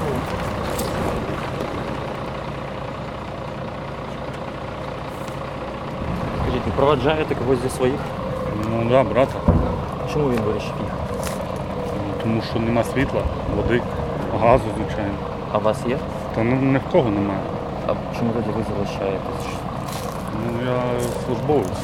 Скажіть, 6.42 6.62
ви 6.66 6.72
проваджаєте 6.76 7.34
когось 7.34 7.62
зі 7.62 7.68
своїх? 7.68 8.00
Ну 8.70 8.90
да, 8.90 9.02
брата. 9.02 9.34
Чому 10.12 10.30
він 10.30 10.40
вирішив 10.40 10.72
їхати? 10.80 11.14
Тому 12.22 12.42
що 12.50 12.58
нема 12.58 12.84
світла, 12.84 13.22
води, 13.56 13.82
газу, 14.40 14.64
звичайно. 14.76 15.14
А 15.52 15.58
вас 15.58 15.78
є? 15.88 15.98
Та 16.34 16.42
ну 16.42 16.56
ні 16.56 16.78
в 16.78 16.92
кого 16.92 17.10
немає. 17.10 17.40
А 17.86 17.94
чому 18.18 18.32
тоді 18.32 18.50
ви 18.56 18.64
залишаєтесь? 18.74 19.46
Ну 20.34 20.66
я 20.66 21.00
службовець. 21.26 21.78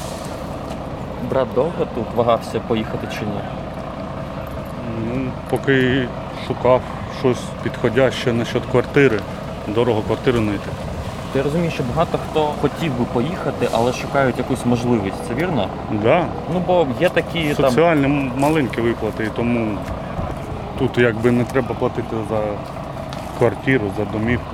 Брат 1.31 1.49
довго 1.54 1.87
тут 1.95 2.07
вагався 2.16 2.61
поїхати 2.61 3.09
чи 3.12 3.21
ні? 3.21 3.40
Ну, 5.07 5.31
поки 5.50 6.09
шукав 6.48 6.81
щось 7.19 7.41
підходяще 7.63 8.34
насчет 8.34 8.65
квартири. 8.72 9.19
Дорого 9.67 10.01
квартиру 10.01 10.38
знайти. 10.38 10.69
Я 11.36 11.43
розумію, 11.43 11.72
що 11.72 11.84
багато 11.89 12.19
хто 12.29 12.53
хотів 12.62 13.00
би 13.00 13.05
поїхати, 13.13 13.67
але 13.72 13.93
шукають 13.93 14.38
якусь 14.38 14.65
можливість. 14.65 15.15
Це 15.27 15.34
вірно? 15.34 15.67
Да. 16.03 16.25
Ну 16.53 16.62
бо 16.67 16.88
є 17.01 17.10
такі 17.10 17.53
там. 17.53 17.69
Соціальні 17.69 18.05
м- 18.05 18.31
маленькі 18.38 18.81
виплати, 18.81 19.24
і 19.24 19.27
тому 19.36 19.77
тут 20.79 20.98
якби 20.98 21.31
не 21.31 21.43
треба 21.43 21.75
платити 21.79 22.15
за 22.29 22.39
квартиру, 23.38 23.91
за 23.98 24.05
домівку. 24.05 24.46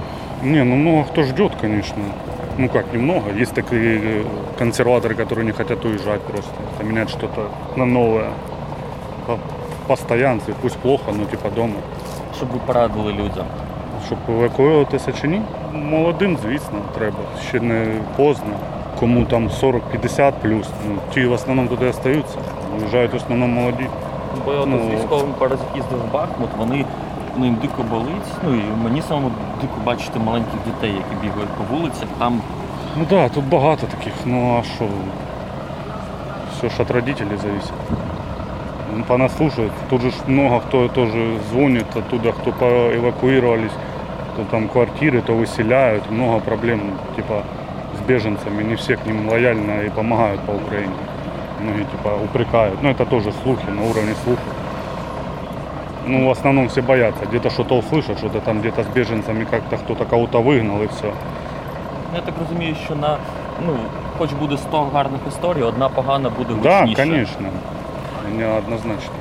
Не, 0.43 0.63
ну 0.63 0.75
много 0.75 1.03
кто 1.03 1.23
ждет, 1.23 1.51
конечно. 1.61 1.97
Ну 2.57 2.69
как, 2.69 2.93
немного. 2.93 3.29
Есть 3.41 3.53
такие 3.53 3.99
э, 3.99 4.23
консерваторы, 4.59 5.15
которые 5.15 5.43
не 5.43 5.51
хотят 5.51 5.85
уезжать 5.85 6.21
просто. 6.21 6.51
Поменять 6.77 7.09
что-то 7.09 7.41
на 7.75 7.85
новое. 7.85 8.25
По 9.90 9.96
постоянстве, 9.96 10.54
пусть 10.62 10.76
плохо, 10.76 11.10
но 11.10 11.24
типа 11.24 11.50
дома. 11.50 11.74
Щоб 12.36 12.48
ви 12.48 12.58
порадили 12.66 13.12
людям. 13.12 13.44
Щоб 14.06 14.18
евакуюватися 14.28 15.12
чи 15.12 15.28
ні? 15.28 15.42
Молодим, 15.72 16.38
звісно, 16.42 16.78
треба. 16.94 17.16
Ще 17.48 17.60
не 17.60 17.86
поздно. 18.16 18.52
Кому 19.00 19.24
там 19.24 19.48
40-50 19.48 20.32
плюс, 20.42 20.68
ну, 20.88 20.96
ті 21.14 21.26
в 21.26 21.32
основному 21.32 21.68
туди 21.68 21.86
остаються. 21.86 22.38
Виїжджають 22.76 23.12
в 23.12 23.16
основному 23.16 23.60
молоді. 23.60 23.86
Бо 24.44 24.52
я 24.52 24.66
Ну, 24.66 24.78
з 24.78 24.94
військовим 24.94 25.32
пару 25.38 25.56
їздив 25.74 25.98
в 25.98 26.12
Бахмут, 26.12 26.50
вони 26.58 26.84
ну, 27.36 27.44
їм 27.44 27.54
дико 27.54 27.82
болить. 27.90 28.30
Ну 28.44 28.54
і 28.54 28.62
мені 28.84 29.02
самому 29.02 29.30
дико 29.60 29.74
бачити 29.84 30.18
маленьких 30.18 30.60
дітей, 30.66 30.90
які 30.92 31.22
бігають 31.22 31.50
по 31.50 31.74
вулицях. 31.74 32.08
Там 32.18 32.40
Ну 32.96 33.04
так, 33.04 33.08
да, 33.08 33.28
тут 33.28 33.44
багато 33.44 33.86
таких, 33.86 34.12
ну 34.24 34.58
а 34.60 34.62
що? 34.62 34.84
Все 36.52 36.68
ж 36.68 36.82
від 36.82 36.90
родителей 36.90 37.36
зависит 37.42 37.72
Ну, 38.95 39.03
Понаслушают. 39.03 39.71
Тут 39.89 40.01
же 40.01 40.11
ж 40.11 40.13
много 40.27 40.59
кто 40.59 40.87
тоже 40.87 41.37
звонит 41.51 41.85
оттуда, 41.95 42.31
кто 42.31 42.51
поэвакуировались, 42.51 43.71
то 44.35 44.43
там 44.51 44.67
квартиры, 44.67 45.21
то 45.21 45.33
выселяют. 45.33 46.09
Много 46.11 46.39
проблем 46.39 46.81
типа 47.15 47.43
с 47.97 48.07
беженцами. 48.07 48.63
Не 48.63 48.75
все 48.75 48.95
к 48.97 49.05
ним 49.05 49.29
лояльно 49.29 49.81
и 49.81 49.89
помогают 49.89 50.41
по 50.41 50.51
Украине. 50.51 50.93
Многие 51.59 51.85
типа 51.85 52.09
упрекают. 52.23 52.81
Но 52.83 52.89
это 52.89 53.05
тоже 53.05 53.31
слухи, 53.43 53.65
на 53.69 53.83
уровне 53.83 54.13
слухов. 54.23 54.43
Ну, 56.07 56.27
в 56.27 56.31
основном 56.31 56.67
все 56.69 56.81
боятся. 56.81 57.25
Где-то 57.25 57.49
что-то 57.49 57.77
услышат, 57.77 58.17
что-то 58.17 58.39
там 58.39 58.59
где-то 58.59 58.83
с 58.83 58.87
беженцами 58.87 59.45
как-то 59.45 59.77
кто-то 59.77 60.05
кого-то 60.05 60.41
выгнал 60.41 60.83
и 60.83 60.87
все. 60.87 61.11
ну, 62.11 62.15
я 62.15 62.21
так 62.21 62.33
розумію, 62.39 62.75
що 62.85 62.95
на 62.95 63.17
ну, 63.65 63.73
хоч 64.17 64.31
буде 64.33 64.57
100 64.57 64.87
гарних 64.93 65.21
історій, 65.27 65.63
одна 65.63 65.89
погана 65.89 66.29
буде 66.29 66.53
Да, 66.63 66.81
гучніша. 66.81 67.35
конечно. 68.29 68.37
Не 68.37 68.57
однозначно. 68.57 69.13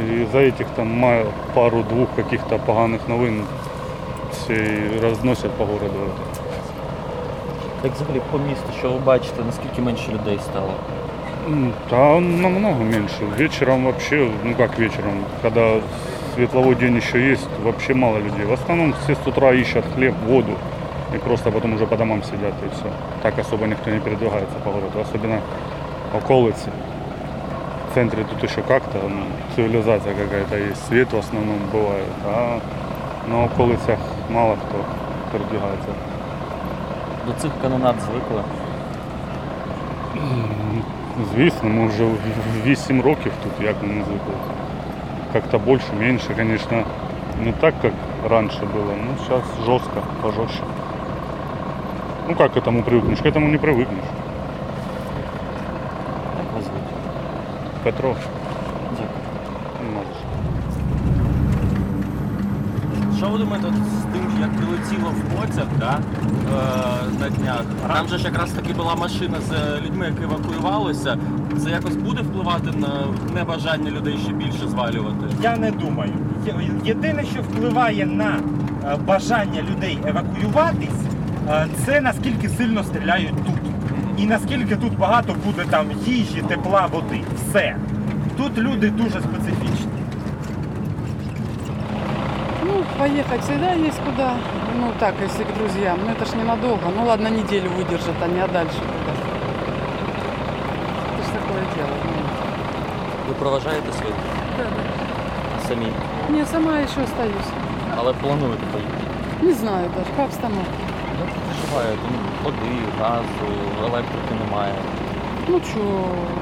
И 0.00 0.26
за 0.32 0.38
этих 0.38 0.66
там 0.76 0.86
ма- 0.98 1.24
пару-двух 1.54 2.08
каких-то 2.16 2.58
поганых 2.58 3.00
новин 3.08 3.44
все 4.32 4.54
и 4.54 5.00
разносят 5.02 5.50
по 5.52 5.64
городу 5.64 5.86
это. 6.06 6.40
Так 7.82 7.92
взагалі 7.92 8.20
по 8.32 8.38
місту, 8.38 8.66
що 8.78 8.90
ви 8.90 8.98
бачите, 8.98 9.42
наскільки 9.46 9.82
менше 9.82 10.12
людей 10.12 10.38
стало? 10.42 10.70
М, 11.48 11.72
Да, 11.90 12.20
намного 12.20 12.84
меньше. 12.84 13.24
Вечером 13.38 13.84
вообще, 13.84 14.28
ну 14.44 14.54
как 14.54 14.78
вечером, 14.78 15.12
когда 15.42 15.76
светловой 16.34 16.74
день 16.74 16.96
еще 16.96 17.30
есть, 17.32 17.48
вообще 17.64 17.94
мало 17.94 18.18
людей. 18.18 18.46
В 18.46 18.52
основном 18.52 18.94
все 19.04 19.12
с 19.14 19.26
утра 19.26 19.52
ищут 19.52 19.84
хлеб, 19.96 20.14
воду. 20.28 20.52
и 21.14 21.18
просто 21.18 21.50
потом 21.50 21.74
уже 21.74 21.86
по 21.86 21.96
домам 21.96 22.22
сидят 22.22 22.54
и 22.66 22.68
все. 22.74 22.84
Так 23.22 23.38
особо 23.38 23.66
никто 23.66 23.90
не 23.90 23.98
передвигается 23.98 24.54
по 24.64 24.70
городу, 24.70 25.00
особенно 25.00 25.40
околицы. 26.14 26.70
В 27.94 27.94
центре 27.94 28.24
тут 28.24 28.42
еще 28.42 28.62
как-то 28.62 28.98
ну, 29.08 29.24
цивилизация 29.56 30.14
какая-то 30.14 30.56
есть, 30.56 30.86
свет 30.86 31.12
в 31.12 31.18
основном 31.18 31.58
бывает, 31.72 32.12
а 32.24 32.60
на 33.26 33.44
околицях 33.44 33.98
мало 34.28 34.56
кто 34.56 34.84
передвигается. 35.32 35.90
До 37.26 37.32
цих 37.40 37.52
канонад 37.62 37.96
звикли. 38.00 38.42
Звісно, 41.34 41.68
ми 41.68 41.88
вже 41.88 42.04
8 42.64 43.02
років 43.02 43.32
тут, 43.42 43.66
як 43.66 43.82
ми 43.82 43.88
не 43.88 44.04
звикли. 44.04 44.34
Как-то 45.32 45.58
больше, 45.58 45.92
меньше, 45.98 46.34
конечно, 46.34 46.84
не 47.44 47.52
так, 47.52 47.74
как 47.82 47.92
раньше 48.28 48.60
было. 48.60 48.94
Ну, 48.96 49.16
сейчас 49.18 49.42
жестко, 49.66 50.02
пожестче. 50.22 50.62
Ну, 52.28 52.34
как 52.34 52.52
к 52.52 52.56
этому 52.56 52.82
привыкнешь? 52.82 53.18
К 53.18 53.26
этому 53.26 53.48
не 53.48 53.58
привыкнешь. 53.58 54.04
Петро, 57.85 58.15
що. 63.17 63.29
Ви 63.29 63.37
думаєте 63.37 63.67
от 63.67 63.73
з 63.73 64.13
тим, 64.13 64.41
як 64.41 64.51
прилетіло 64.51 65.09
в 65.09 65.35
потяг 65.35 65.67
да, 65.79 65.99
е, 65.99 67.19
на 67.19 67.29
днях? 67.29 67.61
Там 67.87 68.07
же 68.07 68.17
ж 68.17 68.23
якраз 68.23 68.51
таки 68.51 68.73
була 68.73 68.95
машина 68.95 69.37
з 69.49 69.81
людьми, 69.85 70.05
які 70.05 70.23
евакуювалися. 70.23 71.17
Це 71.63 71.69
якось 71.69 71.95
буде 71.95 72.21
впливати 72.21 72.77
на 72.77 73.07
небажання 73.33 73.91
людей 73.91 74.17
ще 74.23 74.33
більше 74.33 74.67
звалювати? 74.67 75.25
Я 75.41 75.57
не 75.57 75.71
думаю. 75.71 76.13
Єдине, 76.83 77.23
що 77.23 77.41
впливає 77.41 78.05
на 78.05 78.39
е, 78.83 78.97
бажання 79.07 79.61
людей 79.71 79.99
евакуюватись, 80.05 81.01
е, 81.49 81.67
це 81.85 82.01
наскільки 82.01 82.49
сильно 82.49 82.83
стріляють 82.83 83.35
тут. 83.45 83.64
І 84.18 84.26
наскільки 84.26 84.76
тут 84.76 84.98
багато 84.98 85.34
буде 85.44 85.64
там 85.70 85.86
їжі, 86.06 86.42
тепла, 86.48 86.86
води. 86.92 87.20
Все. 87.36 87.76
Тут 88.36 88.58
люди 88.58 88.90
дуже 88.90 89.20
специфічні. 89.20 89.86
Ну, 92.64 92.84
поехать 92.98 93.42
всегда 93.42 93.72
есть 93.74 93.98
куда. 94.04 94.34
Ну, 94.80 94.92
так, 94.98 95.14
если 95.24 95.44
к 95.44 95.48
друзьям. 95.58 95.98
Но 96.06 96.12
это 96.12 96.24
ж 96.24 96.36
ненадолго. 96.36 96.90
Ну, 96.96 97.04
ладно, 97.06 97.28
неделю 97.30 97.68
выдержат 97.70 98.22
они, 98.22 98.40
а 98.40 98.48
дальше 98.48 98.78
куда? 98.78 99.12
Это 101.14 101.22
ж 101.26 101.32
такое 101.32 101.62
дело. 101.76 101.96
ну. 102.04 102.10
Ви 103.28 103.34
проважаєте 103.34 103.92
своїх? 103.92 104.14
Самі. 105.68 105.86
Не, 106.30 106.46
сама 106.46 106.72
еще 106.72 107.02
остаюсь. 107.04 107.50
Але 107.96 108.12
плануєте 108.12 108.62
поїхати. 108.72 109.04
Не 109.42 109.54
знаю 109.54 109.90
даже, 109.96 110.10
по 110.16 110.22
обстановке. 110.22 110.83
Як 111.54 111.54
ви 111.54 111.54
переживаєте? 111.54 112.02
Ну, 112.12 112.18
води, 112.44 112.72
газу, 113.00 113.50
електрики 113.80 114.34
немає. 114.44 114.74
Ну, 115.48 115.60
что, 115.60 115.80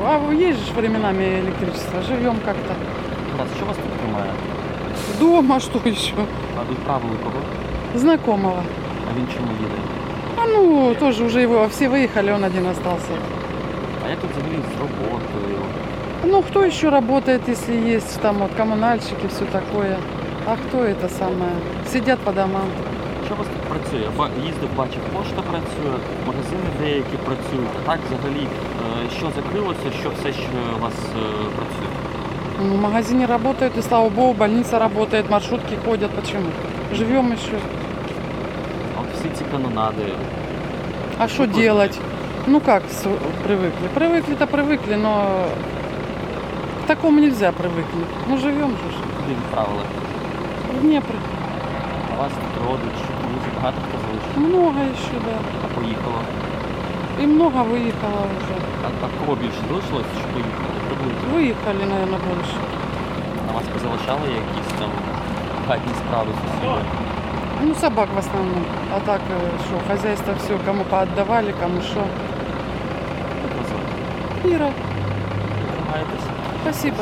а 0.07 0.33
есть 0.33 0.67
же 0.67 0.73
временами 0.75 1.23
электричество. 1.23 2.03
Живем 2.03 2.37
как-то. 2.45 2.75
Раз, 3.39 3.49
що 3.57 3.67
вас 3.67 3.77
тут 3.77 3.93
тримає? 4.01 4.31
Дома, 5.21 5.61
что 5.61 5.81
еще? 5.87 6.15
А 6.59 6.73
відправили 6.73 7.17
кого? 7.25 7.41
Знакомого. 7.95 8.63
А 9.11 9.19
він 9.19 9.27
чому 9.35 9.49
їде? 9.61 9.81
А 10.37 10.47
ну, 10.47 10.95
тоже 10.95 11.25
уже 11.25 11.43
его, 11.43 11.67
все 11.69 11.89
выехали, 11.89 12.33
он 12.35 12.45
один 12.45 12.67
остался. 12.67 13.13
А 14.07 14.09
як 14.11 14.19
тут 14.21 14.31
взагалі 14.31 14.59
з 14.77 14.81
роботою? 14.81 15.59
Ну, 16.25 16.43
кто 16.43 16.65
еще 16.65 16.91
работает, 16.91 17.49
если 17.49 17.95
есть 17.97 18.21
там 18.21 18.37
вот 18.39 18.51
коммунальщики, 18.57 19.27
все 19.29 19.45
такое? 19.45 19.97
А 20.47 20.57
кто 20.57 20.79
это 20.85 21.09
самое? 21.09 21.53
Сидят 21.93 22.19
по 22.19 22.33
домам. 22.33 22.69
Що 23.33 23.35
у 23.35 23.39
вас 23.39 23.47
тут 23.47 23.63
працює? 23.73 24.01
Я 24.01 24.11
ба- 24.19 24.31
їздив, 24.47 24.69
бачив, 24.77 25.01
пошта 25.13 25.43
працює, 25.43 25.95
магазини 26.27 26.69
деякі 26.81 27.17
працюють. 27.25 27.71
А 27.79 27.87
так 27.91 27.99
взагалі, 28.07 28.45
е, 28.47 29.11
що 29.19 29.27
закрилося, 29.37 29.89
що 30.01 30.11
все 30.11 30.33
ще 30.33 30.49
у 30.79 30.83
вас 30.83 30.93
е, 31.17 31.21
працює? 31.57 31.91
Ну, 32.63 32.75
в 32.75 32.81
магазине 32.81 33.27
работают, 33.27 33.79
и 33.79 33.83
слава 33.83 34.09
богу, 34.09 34.33
больница 34.33 34.79
работает, 34.79 35.31
маршрутки 35.31 35.77
ходят. 35.85 36.11
Почему? 36.11 36.47
Живем 36.95 37.33
еще. 37.33 37.59
А 38.97 39.01
От 39.01 39.07
всі 39.15 39.29
ці 39.39 39.45
канонади. 39.53 40.03
А 41.19 41.29
что 41.29 41.47
делать? 41.47 41.99
Ну 42.47 42.61
как 42.61 42.83
с- 42.91 43.07
привыкли? 43.47 43.89
Привыкли-то 43.95 44.47
привыкли, 44.47 44.97
но 44.97 45.25
к 46.83 46.87
такому 46.87 47.21
нельзя 47.21 47.53
привыкнуть. 47.53 48.09
Ну 48.29 48.37
живем 48.39 48.71
же. 48.71 48.91
ж. 48.91 48.97
Куди 49.17 49.33
відправили? 49.35 49.83
В 50.75 50.81
Днепр. 50.83 51.15
А 52.13 52.15
у 52.15 52.23
вас 52.23 52.33
тут 52.33 52.69
родич, 52.69 52.99
Много 54.36 54.80
еще, 54.82 55.16
да. 55.26 55.38
А 55.64 55.68
поїхало? 55.80 56.20
И 57.22 57.26
много 57.28 57.58
выехало 57.64 58.22
уже. 58.38 58.56
А, 58.86 59.06
а 59.06 59.08
кого 59.20 59.36
більше 59.36 59.58
залишилось, 59.70 60.06
чи 60.18 60.28
поїхали? 60.34 60.74
Приблизно. 60.88 61.24
Выехали, 61.34 61.86
наверное, 61.90 62.20
больше. 62.30 62.58
А 63.50 63.54
вас 63.54 63.64
позалишали 63.74 64.28
якісь 64.28 64.74
там 64.80 64.90
гадні 65.68 65.94
справи 66.02 66.32
сусіди? 66.42 66.82
Ну, 67.66 67.76
собак 67.76 68.10
в 68.16 68.18
основном. 68.18 68.64
А 68.96 69.00
так, 69.00 69.22
что, 69.66 69.94
хозяйство 69.94 70.34
все, 70.38 70.58
кому 70.66 70.84
поотдавали, 70.84 71.54
кому 71.62 71.82
что. 71.82 72.00
Як 73.44 73.52
вас 73.58 73.68
звати? 73.70 74.56
Ира, 74.56 74.70
Тримаєтесь? 75.72 76.26
спасибо. 76.64 76.98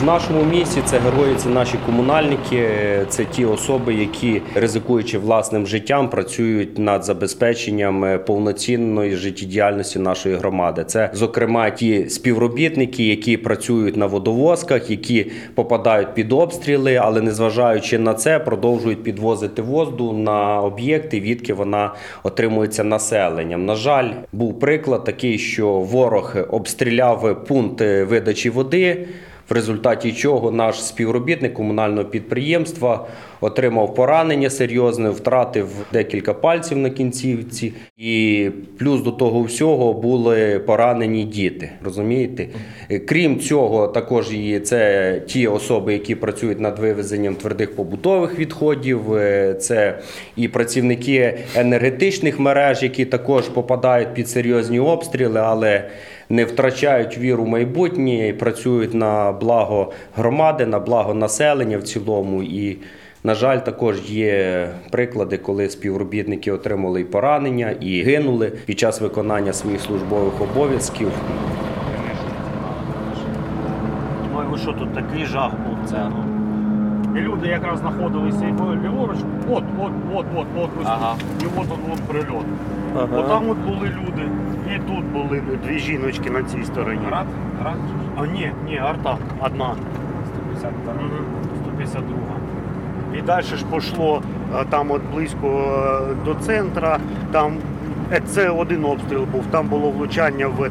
В 0.00 0.04
нашому 0.04 0.44
місті 0.44 0.80
це 0.84 0.98
герої, 0.98 1.34
це 1.36 1.48
наші 1.48 1.74
комунальники, 1.86 2.68
це 3.08 3.24
ті 3.24 3.44
особи, 3.44 3.94
які 3.94 4.42
ризикуючи 4.54 5.18
власним 5.18 5.66
життям, 5.66 6.10
працюють 6.10 6.78
над 6.78 7.04
забезпеченням 7.04 8.04
е, 8.04 8.18
повноцінної 8.18 9.16
життєдіяльності 9.16 9.98
нашої 9.98 10.34
громади. 10.34 10.84
Це, 10.86 11.10
зокрема, 11.12 11.70
ті 11.70 12.08
співробітники, 12.08 13.04
які 13.04 13.36
працюють 13.36 13.96
на 13.96 14.06
водовозках, 14.06 14.90
які 14.90 15.30
попадають 15.54 16.14
під 16.14 16.32
обстріли, 16.32 16.96
але 16.96 17.20
незважаючи 17.20 17.98
на 17.98 18.14
це, 18.14 18.38
продовжують 18.38 19.02
підвозити 19.02 19.62
воду 19.62 20.12
на 20.12 20.60
об'єкти, 20.60 21.20
відки 21.20 21.54
вона 21.54 21.94
отримується 22.22 22.84
населенням. 22.84 23.66
На 23.66 23.74
жаль, 23.74 24.10
був 24.32 24.60
приклад 24.60 25.04
такий, 25.04 25.38
що 25.38 25.68
ворог 25.68 26.36
обстріляв 26.50 27.44
пункт 27.44 27.80
е, 27.80 28.04
видачі 28.04 28.50
води 28.50 29.06
в 29.48 29.52
результаті 29.52 30.12
чого 30.12 30.50
наш 30.50 30.84
співробітник 30.84 31.54
комунального 31.54 32.04
підприємства 32.04 33.06
отримав 33.40 33.94
поранення 33.94 34.50
серйозне, 34.50 35.10
втратив 35.10 35.68
декілька 35.92 36.34
пальців 36.34 36.78
на 36.78 36.90
кінцівці, 36.90 37.72
і 37.98 38.50
плюс 38.78 39.00
до 39.00 39.10
того 39.10 39.42
всього 39.42 39.92
були 39.92 40.58
поранені 40.58 41.24
діти. 41.24 41.70
Розумієте? 41.84 42.46
Крім 43.06 43.40
цього, 43.40 43.88
також 43.88 44.32
і 44.32 44.60
це 44.60 45.22
ті 45.26 45.46
особи, 45.46 45.92
які 45.92 46.14
працюють 46.14 46.60
над 46.60 46.78
вивезенням 46.78 47.34
твердих 47.34 47.76
побутових 47.76 48.38
відходів, 48.38 49.14
е, 49.14 49.54
це 49.54 49.98
і 50.36 50.48
працівники 50.48 51.38
енергетичних 51.54 52.38
мереж, 52.38 52.82
які 52.82 53.04
також 53.04 53.48
попадають 53.48 54.14
під 54.14 54.28
серйозні 54.28 54.80
обстріли, 54.80 55.40
але 55.40 55.90
не 56.30 56.44
втрачають 56.44 57.18
віру 57.18 57.44
в 57.44 57.48
майбутнє 57.48 58.28
і 58.28 58.32
працюють 58.32 58.94
на 58.94 59.32
благо 59.32 59.92
громади, 60.16 60.66
на 60.66 60.78
благо 60.78 61.14
населення 61.14 61.78
в 61.78 61.82
цілому. 61.82 62.42
І, 62.42 62.76
на 63.24 63.34
жаль, 63.34 63.58
також 63.58 64.10
є 64.10 64.68
приклади, 64.90 65.38
коли 65.38 65.68
співробітники 65.68 66.52
отримали 66.52 67.00
і 67.00 67.04
поранення 67.04 67.74
і 67.80 68.02
гинули 68.02 68.52
під 68.66 68.78
час 68.78 69.00
виконання 69.00 69.52
своїх 69.52 69.80
службових 69.80 70.40
обов'язків. 70.40 71.10
Ой, 74.36 74.44
ви 74.50 74.58
що 74.58 74.72
тут 74.72 74.94
такий 74.94 75.26
жах 75.26 75.50
був 75.50 75.90
це. 75.90 75.96
ну. 76.10 76.24
І 77.16 77.20
люди 77.20 77.48
якраз 77.48 77.78
знаходилися 77.78 78.44
і 78.44 78.84
ліворуч, 78.86 79.18
от, 79.50 79.64
от, 79.80 79.92
от, 80.14 80.26
от, 80.36 80.46
от, 80.56 80.68
ось 80.80 80.86
Ага. 80.86 81.16
і 81.42 81.44
от 81.44 81.66
от, 81.70 81.78
от 81.92 82.00
прильот. 82.00 82.44
Ага. 82.96 83.18
Отам 83.18 83.50
от 83.50 83.58
були 83.58 83.86
люди, 83.88 84.22
і 84.74 84.78
тут 84.78 85.04
були 85.04 85.42
дві 85.64 85.78
жіночки 85.78 86.30
на 86.30 86.42
цій 86.42 86.64
стороні. 86.64 87.00
Рад? 87.10 87.26
Рад? 87.64 87.76
А 88.16 88.26
ні, 88.26 88.52
ні, 88.66 88.78
арта 88.78 89.16
одна. 89.40 89.74
150 90.58 90.72
Мгм, 91.00 91.24
152. 91.64 92.16
І 93.18 93.22
далі 93.22 93.42
ж 93.42 93.64
пішло 93.74 94.22
е, 94.60 94.64
там 94.70 94.90
от 94.90 95.02
близько 95.14 95.48
е, 95.48 96.14
до 96.24 96.34
центра, 96.34 96.98
там 97.32 97.52
е, 98.12 98.20
це 98.26 98.48
один 98.50 98.84
обстріл 98.84 99.24
був, 99.32 99.44
там 99.50 99.68
було 99.68 99.90
влучання 99.90 100.46
в, 100.46 100.70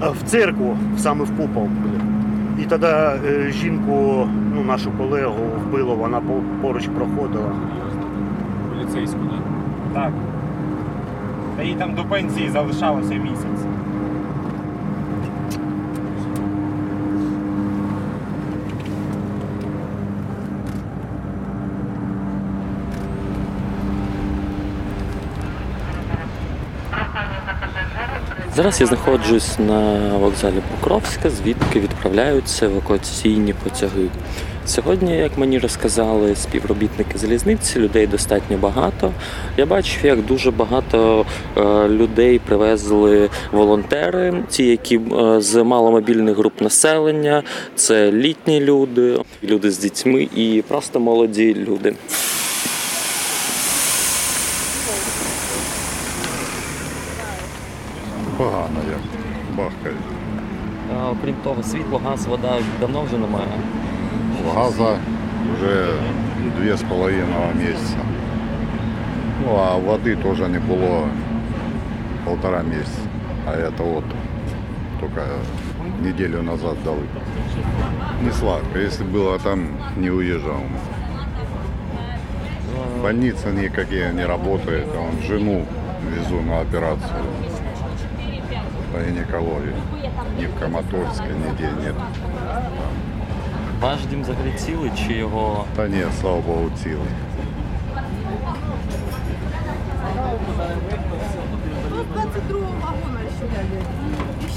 в 0.00 0.22
церкву, 0.24 0.76
саме 0.96 1.24
в 1.24 1.36
купол. 1.36 1.68
І 2.62 2.64
тоді 2.64 2.86
е, 2.86 3.50
жінку, 3.50 4.28
ну, 4.54 4.64
нашу 4.64 4.90
колегу 4.90 5.34
вбило, 5.66 5.94
вона 5.94 6.20
поруч 6.62 6.88
проходила. 6.88 7.52
Поліцейську, 8.74 9.18
так? 9.94 10.02
Так. 10.04 10.12
Та 11.58 11.64
їй 11.64 11.74
там 11.74 11.94
до 11.94 12.04
пенсії 12.04 12.50
залишалося 12.50 13.14
місяць. 13.14 13.66
Зараз 28.56 28.80
я 28.80 28.86
знаходжусь 28.86 29.58
на 29.58 30.08
вокзалі 30.16 30.62
Покровська, 30.70 31.30
звідки 31.30 31.80
відправляються 31.80 32.66
евакуаційні 32.66 33.52
потяги. 33.52 34.08
Сьогодні, 34.68 35.16
як 35.16 35.38
мені 35.38 35.58
розказали 35.58 36.36
співробітники 36.36 37.18
залізниці, 37.18 37.78
людей 37.78 38.06
достатньо 38.06 38.56
багато. 38.56 39.12
Я 39.56 39.66
бачив, 39.66 40.06
як 40.06 40.26
дуже 40.26 40.50
багато 40.50 41.26
е, 41.56 41.88
людей 41.88 42.38
привезли 42.38 43.30
волонтери, 43.52 44.44
ті, 44.48 44.66
які 44.66 44.96
е, 44.96 45.40
з 45.40 45.64
маломобільних 45.64 46.36
груп 46.36 46.60
населення, 46.60 47.42
це 47.74 48.12
літні 48.12 48.60
люди, 48.60 49.18
люди 49.44 49.70
з 49.70 49.78
дітьми 49.78 50.28
і 50.36 50.64
просто 50.68 51.00
молоді 51.00 51.54
люди. 51.54 51.94
Погано 58.36 58.80
як 58.90 59.00
бахкає. 59.56 59.96
Окрім 61.12 61.34
того, 61.44 61.62
світло, 61.62 62.00
газ, 62.04 62.26
вода 62.26 62.58
давно 62.80 63.02
вже 63.02 63.18
немає. 63.18 63.48
Газа 64.55 64.97
вже 65.53 65.93
дві 66.59 66.77
з 66.77 66.81
половиною 66.81 67.55
місяця. 67.55 67.97
Ну, 69.41 69.55
а 69.55 69.75
води 69.75 70.15
теж 70.15 70.39
не 70.39 70.59
було 70.59 71.07
полтора 72.25 72.61
місяця. 72.61 73.01
А 73.45 73.51
это 73.51 73.83
вот 73.83 74.05
только 74.99 75.21
неделю 76.01 76.41
назад 76.41 76.77
дали. 76.85 77.03
Не 78.23 78.31
сладко. 78.31 78.79
Если 78.79 79.03
было 79.03 79.37
там, 79.39 79.67
не 79.97 80.09
уезжал. 80.09 80.61
Больница 83.01 83.51
никакие 83.51 84.13
не 84.13 84.25
работает. 84.25 84.87
Он 84.95 85.21
жену 85.27 85.65
везу 86.09 86.41
на 86.41 86.61
операцию 86.61 87.23
по 88.93 88.99
гинекологии. 88.99 89.73
Ни 90.39 90.45
в 90.45 90.57
Краматорске, 90.57 91.25
нигде 91.45 91.69
нет. 91.83 91.95
Ваш 93.80 93.98
дім 94.10 94.22
взагалі 94.22 94.52
цілий 94.58 94.90
чи 95.06 95.12
його. 95.12 95.64
Та 95.76 95.88
ні, 95.88 96.02
слава 96.20 96.40
Богу, 96.40 96.70
цілий. 96.82 96.98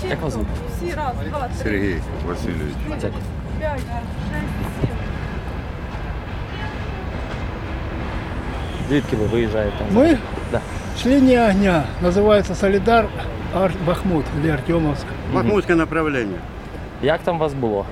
Як 0.09 0.21
вас 0.21 0.33
звуть? 0.33 0.47
Всі 0.77 0.93
раз, 0.95 1.13
два, 1.29 1.39
три, 1.39 1.49
Сергій 1.63 1.95
Васильович. 2.27 2.73
Дякую. 2.89 3.13
п'ять, 3.59 3.79
шесть, 3.79 4.81
сім. 4.81 4.89
Звідки 8.89 9.15
ви 9.15 9.25
виїжджаєте? 9.25 9.75
Мы 9.93 10.17
Да. 10.51 10.59
с 10.97 11.05
линии 11.05 11.37
огня. 11.49 11.83
Называется 12.03 12.55
Солидар 12.55 13.07
Ар- 13.55 13.71
Бахмут 13.85 14.25
или 14.43 14.49
Артемовск. 14.51 15.05
Бахмутське 15.33 15.75
направлення. 15.75 16.37
Як 17.01 17.19
там 17.23 17.37
вас 17.37 17.53
було? 17.53 17.85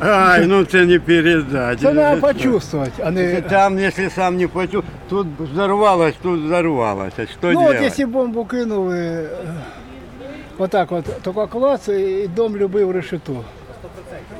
Ай, 0.00 0.46
ну 0.46 0.64
це 0.64 0.84
не 0.84 0.98
передать. 0.98 1.80
Це 1.80 1.92
треба 1.92 2.16
почувствовать, 2.16 2.92
а 3.04 3.10
не... 3.10 3.40
Там, 3.40 3.78
якщо 3.78 4.10
сам 4.10 4.36
не 4.36 4.48
почув, 4.48 4.84
тут 5.08 5.26
взорвалось, 5.38 6.14
тут 6.22 6.44
взорвалося. 6.44 7.26
Що 7.26 7.36
ну 7.42 7.60
вот 7.60 7.72
делать? 7.72 7.82
если 7.82 8.04
бомбу 8.04 8.44
кинули, 8.44 8.96
э, 8.96 9.28
вот 10.58 10.70
так 10.70 10.90
вот, 10.90 11.22
только 11.22 11.46
клац 11.46 11.88
и 11.88 12.28
дом 12.36 12.56
любый 12.56 12.84
в 12.84 12.92
решету. 12.92 13.44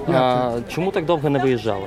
А, 0.08 0.50
чому 0.68 0.90
так 0.90 1.04
довго 1.04 1.30
не 1.30 1.38
виїжджали? 1.38 1.86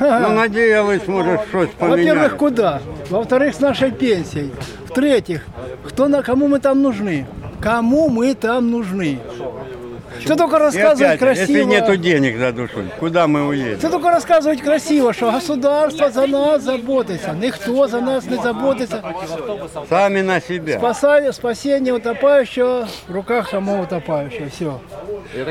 Ну, 0.00 0.28
надіялись, 0.34 1.08
може, 1.08 1.38
щось 1.48 1.68
Во-первых, 1.80 1.90
поміняти. 1.90 2.36
куда? 2.36 2.80
Во-вторых, 3.10 3.48
с 3.48 3.60
нашей 3.60 3.90
пенсией. 3.90 4.50
В-третьих, 4.86 5.46
кто 5.86 6.08
на 6.08 6.22
кому 6.22 6.48
мы 6.48 6.58
там 6.58 6.82
нужны? 6.82 7.26
Кому 7.62 8.08
мы 8.08 8.34
там 8.34 8.70
нужны? 8.70 9.18
Что 10.24 10.36
только 10.36 10.56
И 10.56 10.60
рассказывать 10.60 11.02
опять, 11.02 11.18
красиво. 11.18 11.58
Если 11.58 11.64
нету 11.64 11.96
денег 11.96 12.38
за 12.38 12.52
душу, 12.52 12.84
куда 12.98 13.26
мы 13.26 13.46
уедем? 13.48 13.78
Це 13.78 13.88
тільки 13.88 14.10
розказують 14.10 14.60
красиво, 14.60 15.12
що 15.12 15.30
государство 15.30 16.10
за 16.10 16.26
нас 16.26 16.62
заботиться, 16.62 17.34
ніхто 17.40 17.88
за 17.88 18.00
нас 18.00 18.30
не 18.30 18.36
заботиться. 18.36 19.02
Сами 19.88 20.22
на 20.22 20.40
себя. 20.40 20.78
Спасає, 20.78 21.32
спасіння 21.32 21.92
утопаючого 21.92 22.86
в 23.08 23.14
руках 23.14 23.48
самого 23.48 23.82
утопаючого. 23.82 24.46
Все. 24.50 24.66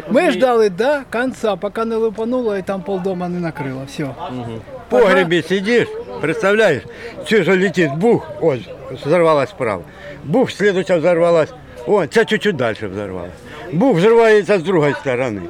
Ми 0.09 0.31
ждали 0.31 0.69
до 0.69 0.97
кінця, 1.11 1.55
поки 1.55 1.85
не 1.85 1.95
лупануло 1.95 2.57
і 2.57 2.61
там 2.61 2.81
полдома 2.81 3.29
не 3.29 3.39
накрило. 3.39 3.81
Все. 3.87 4.03
В 4.03 4.89
погребе 4.89 5.43
сидишь, 5.43 5.87
представляешь, 6.21 6.83
чужо 7.25 7.55
летит, 7.55 7.91
бух, 7.95 8.31
ось, 8.41 8.69
взорвалась 9.05 9.49
справа. 9.49 9.83
Бух, 10.23 10.51
следующая 10.51 10.97
взорвалась, 10.97 11.49
о, 11.87 12.05
це 12.05 12.25
чуть-чуть 12.25 12.55
дальше 12.55 12.87
взорвалась. 12.87 13.31
Бух 13.74 13.96
взрывается 13.96 14.54
с 14.58 14.62
другой 14.62 14.94
стороны. 14.94 15.42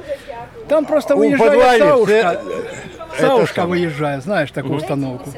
Там 0.67 0.85
просто 0.85 1.15
виїжджає 1.15 1.79
Саушка. 1.79 2.41
Саушка 3.19 3.65
виїжджає, 3.65 4.21
знаєш 4.21 4.51
таку 4.51 4.69
установку. 4.69 5.33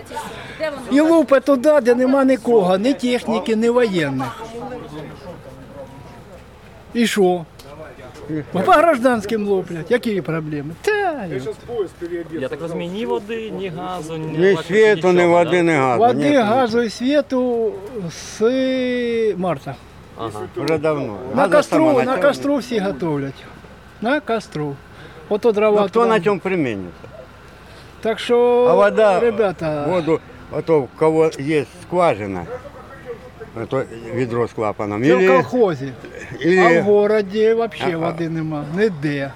І 0.92 1.02
лупить 1.02 1.44
туди, 1.44 1.82
де 1.82 1.96
нема 1.96 2.24
нікого, 2.26 2.78
ні 2.78 2.94
техніки, 2.94 3.56
ні 3.56 3.70
воєнних. 3.70 4.44
І 6.94 7.08
що? 7.08 7.46
По 8.52 8.72
гражданським 8.72 9.48
луплять. 9.48 9.92
Які 9.92 10.22
проблеми? 10.22 10.74
Та. 10.82 11.26
Я 12.32 12.48
так 12.48 12.62
розумію, 12.62 12.92
ні 12.92 13.06
води, 13.06 13.52
ні 13.60 13.72
газу, 13.78 14.18
ні, 14.18 14.38
Ні 14.38 14.48
електрики, 14.48 14.86
світу, 14.96 15.08
ні 15.08 15.14
нічого, 15.14 15.34
води, 15.34 15.58
да? 15.58 15.62
ні 15.62 15.72
газу. 15.72 16.00
Води, 16.00 16.30
Нет. 16.30 16.46
газу 16.46 16.82
і 16.82 16.90
світу 16.90 17.72
з 18.10 18.42
марта. 19.38 19.76
Ага. 20.20 20.48
Вже 20.56 20.78
давно. 20.78 21.18
На 21.36 21.42
Газа 21.42 21.56
костру, 21.58 21.86
на 21.86 21.94
натягнута. 21.94 22.28
костру 22.28 22.56
всі 22.58 22.80
готовлять. 22.80 23.44
На 24.02 24.20
костру. 24.20 24.76
Ото 25.30 25.52
дрова. 25.52 25.82
Ну, 25.82 25.88
кто 25.88 26.00
туди. 26.00 26.10
на 26.14 26.20
чем 26.22 26.40
применится? 26.40 27.08
Так 28.02 28.20
що, 28.20 28.68
А 28.70 28.74
вода, 28.74 29.20
ребята, 29.20 29.86
воду, 29.90 30.20
а 30.58 30.62
то 30.62 30.80
у 30.82 30.88
кого 31.00 31.26
есть 31.40 31.68
скважина, 31.88 32.46
это 33.62 33.86
ведро 34.16 34.44
с 34.48 34.54
клапаном. 34.54 35.04
це 35.04 35.16
в 35.16 35.20
Или, 35.22 35.28
колхозі. 35.34 35.92
или 36.46 36.58
А 36.78 36.82
в 36.82 36.84
городі 36.84 37.54
взагалі 37.54 37.94
А, 37.94 37.98
води 37.98 38.30
нема. 38.30 38.66
Ніде. 38.78 39.32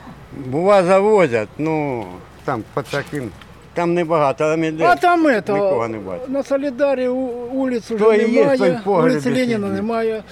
бува 0.45 0.83
завозять, 0.83 1.49
ну, 1.57 2.05
там 2.45 2.63
по 2.73 2.81
таким, 2.81 3.29
там 3.73 3.93
небагато, 3.93 4.43
там 4.49 4.63
іде. 4.63 4.83
А 4.85 4.95
там 4.95 5.19
Нікого 5.23 5.83
это, 5.83 5.87
не 5.87 5.97
бачу. 5.97 6.21
на 6.27 6.43
Солідарі 6.43 7.07
у- 7.07 7.15
вулиць 7.51 7.91
вже 7.91 7.97
То 8.05 8.13
і 8.13 8.31
є, 8.31 8.57
той 8.57 8.71
в 8.71 8.83
погребі 8.83 9.09
вулиці 9.13 9.29
Леніна 9.29 9.67
сидить. 9.67 9.73
немає, 9.73 10.23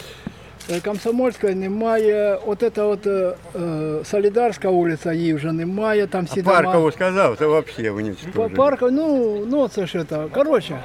е, 0.70 0.80
Комсомольської 0.80 1.54
немає, 1.54 2.38
от 2.46 2.62
это 2.62 2.90
от 2.90 3.06
е, 3.06 3.34
е, 3.56 4.04
Солідарська 4.04 4.70
вулиця, 4.70 5.12
її 5.12 5.34
вже 5.34 5.52
немає, 5.52 6.06
там 6.06 6.24
всі 6.24 6.40
А 6.40 6.42
дома. 6.42 6.62
Паркову 6.62 6.90
сказав, 6.92 7.36
це 7.38 7.46
взагалі 7.46 7.90
По 7.90 7.96
уничтожили. 7.96 8.48
парку, 8.48 8.90
ну, 8.90 9.38
ну 9.46 9.68
це 9.68 9.86
ж 9.86 9.98
это. 9.98 10.30
Коротше, 10.30 10.80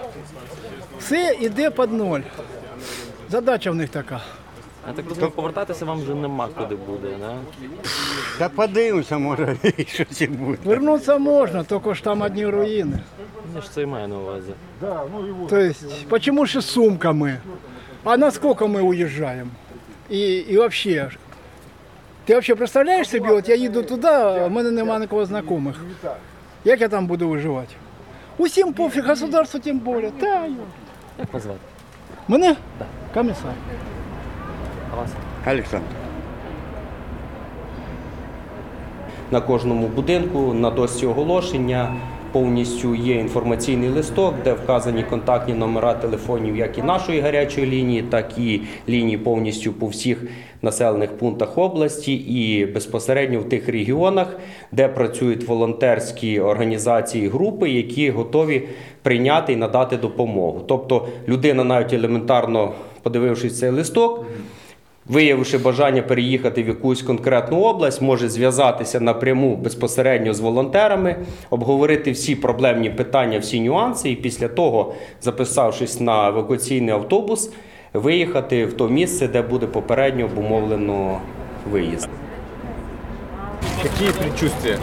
все 0.99 1.37
йде 1.41 1.69
під 1.69 1.93
ноль. 1.93 2.21
Задача 3.29 3.71
в 3.71 3.75
них 3.75 3.89
така. 3.89 4.21
Я 4.87 4.93
так 4.93 5.05
розумію, 5.09 5.31
повертатися 5.31 5.85
вам 5.85 6.01
вже 6.01 6.15
нема 6.15 6.47
куди 6.57 6.75
буде, 6.75 7.07
да? 7.19 7.35
Та 8.37 8.49
подивимося, 8.49 9.17
може, 9.17 9.55
і 9.77 9.83
щось 9.83 10.21
і 10.21 10.27
буде. 10.27 10.57
Вернуться 10.63 11.17
можна, 11.17 11.63
тільки 11.63 11.93
ж 11.93 12.03
там 12.03 12.21
одні 12.21 12.45
руїни. 12.45 12.99
Я 13.55 13.61
ж 13.61 13.71
це 13.71 13.81
і 13.81 13.85
маю 13.85 14.07
на 14.07 14.17
увазі. 14.17 14.51
То 15.49 15.57
есть, 15.57 16.07
почему 16.07 16.45
же 16.45 16.61
с 16.61 16.65
сумками? 16.65 17.41
А 18.03 18.17
насколько 18.17 18.67
мы 18.67 18.81
уезжаем? 18.81 19.51
И, 20.10 20.40
и 20.40 20.56
вообще, 20.56 21.10
ты 22.26 22.34
вообще 22.34 22.54
представляешь 22.54 23.08
себе, 23.08 23.32
от 23.32 23.48
я 23.48 23.54
їду 23.54 23.82
туди, 23.82 24.06
а 24.08 24.46
в 24.46 24.50
мене 24.50 24.70
нема 24.70 24.98
нікого 24.98 25.26
знайомих. 25.26 25.76
Як 26.64 26.80
я 26.80 26.88
там 26.88 27.06
буду 27.06 27.28
виживати? 27.28 27.74
Усім 28.38 28.72
пофіг, 28.72 29.06
государству 29.06 29.60
тим 29.60 29.78
більше. 29.78 30.10
Та, 30.20 30.46
йо. 30.46 30.54
Як 31.18 31.32
вас 31.32 31.42
звати? 31.42 31.58
Мене? 32.28 32.56
Комісар. 33.14 33.52
А 34.92 34.96
вас? 34.96 35.10
Олександр. 35.46 35.86
На 39.30 39.40
кожному 39.40 39.86
будинку 39.88 40.54
на 40.54 40.70
дошці 40.70 41.06
оголошення 41.06 41.96
повністю 42.34 42.94
є 42.94 43.14
інформаційний 43.14 43.88
листок, 43.88 44.34
де 44.44 44.52
вказані 44.52 45.02
контактні 45.02 45.54
номера 45.54 45.94
телефонів 45.94 46.56
як 46.56 46.78
і 46.78 46.82
нашої 46.82 47.20
гарячої 47.20 47.66
лінії, 47.66 48.02
так 48.02 48.38
і 48.38 48.60
лінії 48.88 49.18
повністю 49.18 49.72
по 49.72 49.86
всіх 49.86 50.24
населених 50.62 51.18
пунктах 51.18 51.58
області 51.58 52.14
і 52.14 52.66
безпосередньо 52.66 53.40
в 53.40 53.48
тих 53.48 53.68
регіонах, 53.68 54.38
де 54.72 54.88
працюють 54.88 55.48
волонтерські 55.48 56.40
організації, 56.40 57.28
групи, 57.28 57.70
які 57.70 58.10
готові 58.10 58.68
прийняти 59.02 59.52
і 59.52 59.56
надати 59.56 59.96
допомогу. 59.96 60.64
Тобто 60.68 61.08
людина 61.28 61.64
навіть 61.64 61.92
елементарно 61.92 62.72
подивившись 63.02 63.58
цей 63.58 63.70
листок. 63.70 64.26
Виявивши 65.08 65.58
бажання 65.58 66.02
переїхати 66.02 66.62
в 66.62 66.68
якусь 66.68 67.02
конкретну 67.02 67.60
область, 67.60 68.02
може 68.02 68.28
зв'язатися 68.28 69.00
напряму 69.00 69.56
безпосередньо 69.56 70.34
з 70.34 70.40
волонтерами, 70.40 71.16
обговорити 71.50 72.10
всі 72.10 72.34
проблемні 72.36 72.90
питання, 72.90 73.38
всі 73.38 73.60
нюанси, 73.60 74.10
і 74.10 74.16
після 74.16 74.48
того, 74.48 74.94
записавшись 75.20 76.00
на 76.00 76.28
евакуаційний 76.28 76.94
автобус, 76.94 77.50
виїхати 77.92 78.66
в 78.66 78.72
то 78.72 78.88
місце, 78.88 79.28
де 79.28 79.42
буде 79.42 79.66
попередньо 79.66 80.24
обумовлено 80.24 81.20
виїзд. 81.70 82.08
Какие 83.82 84.12
предчувствия? 84.12 84.78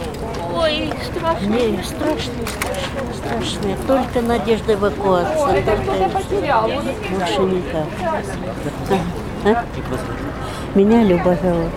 Ой, 0.54 0.92
страшно. 1.04 1.48
Не, 1.48 1.82
страшно, 1.82 2.32
страшно, 2.46 3.00
страшно. 3.16 3.76
Только 3.86 4.22
надежда 4.22 4.74
эвакуации. 4.74 5.62
Только 5.64 5.82
больше 7.10 7.40
никак. 7.40 7.86
А? 9.45 9.63
Меня 10.75 11.03
Люба 11.03 11.37
зовут. 11.43 11.71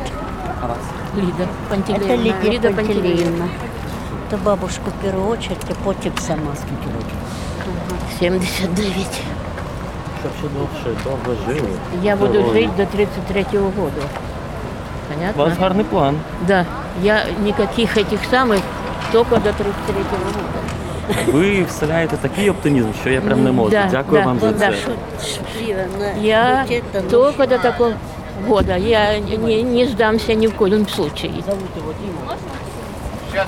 Лида 1.16 1.46
Это 1.70 2.14
Лидия 2.50 2.70
Пантелеевна. 2.70 3.48
Это 4.28 4.36
бабушку 4.44 4.90
в 4.90 5.02
первую 5.04 5.28
очередь, 5.28 5.58
а 5.70 5.74
потім 5.84 6.12
сама. 6.20 6.52
Скільки 6.56 6.94
років? 6.96 7.16
79. 8.18 9.20
Щоб 10.20 10.32
ще 10.38 10.48
довше 10.58 11.00
довго 11.04 11.34
жили. 11.46 11.68
Я 12.02 12.16
буду 12.16 12.32
Здорові. 12.32 12.60
жить 12.60 12.76
до 12.76 12.82
33-го 12.82 13.64
года. 13.82 14.02
У 15.10 15.14
Понятно? 15.14 15.44
вас 15.44 15.58
гарний 15.58 15.84
план. 15.84 16.16
Да. 16.46 16.66
Я 17.02 17.24
никаких 17.44 17.96
этих 17.96 18.20
самых 18.30 18.60
только 19.12 19.36
до 19.36 19.48
33-го 19.50 20.24
года. 20.24 20.60
Ви 21.27 21.63
вселяєте 21.63 22.17
такий 22.17 22.49
оптимізм, 22.49 22.87
що 23.01 23.09
я 23.09 23.21
прям 23.21 23.43
не 23.43 23.51
можу. 23.51 23.71
Да, 23.71 23.87
Дякую 23.91 24.21
да, 24.21 24.27
вам 24.27 24.39
за 24.39 24.51
да. 24.51 24.71
це. 24.71 24.75
Я 26.21 26.65
только 27.09 27.45
до 27.45 27.57
такого 27.57 27.93
года. 28.47 28.77
Я 28.77 29.19
не, 29.19 29.63
не 29.63 29.85
сдамся 29.85 30.33
ни 30.33 30.47
в 30.47 30.53
коем 30.55 30.87
случае. 30.87 31.31
Все, 33.31 33.45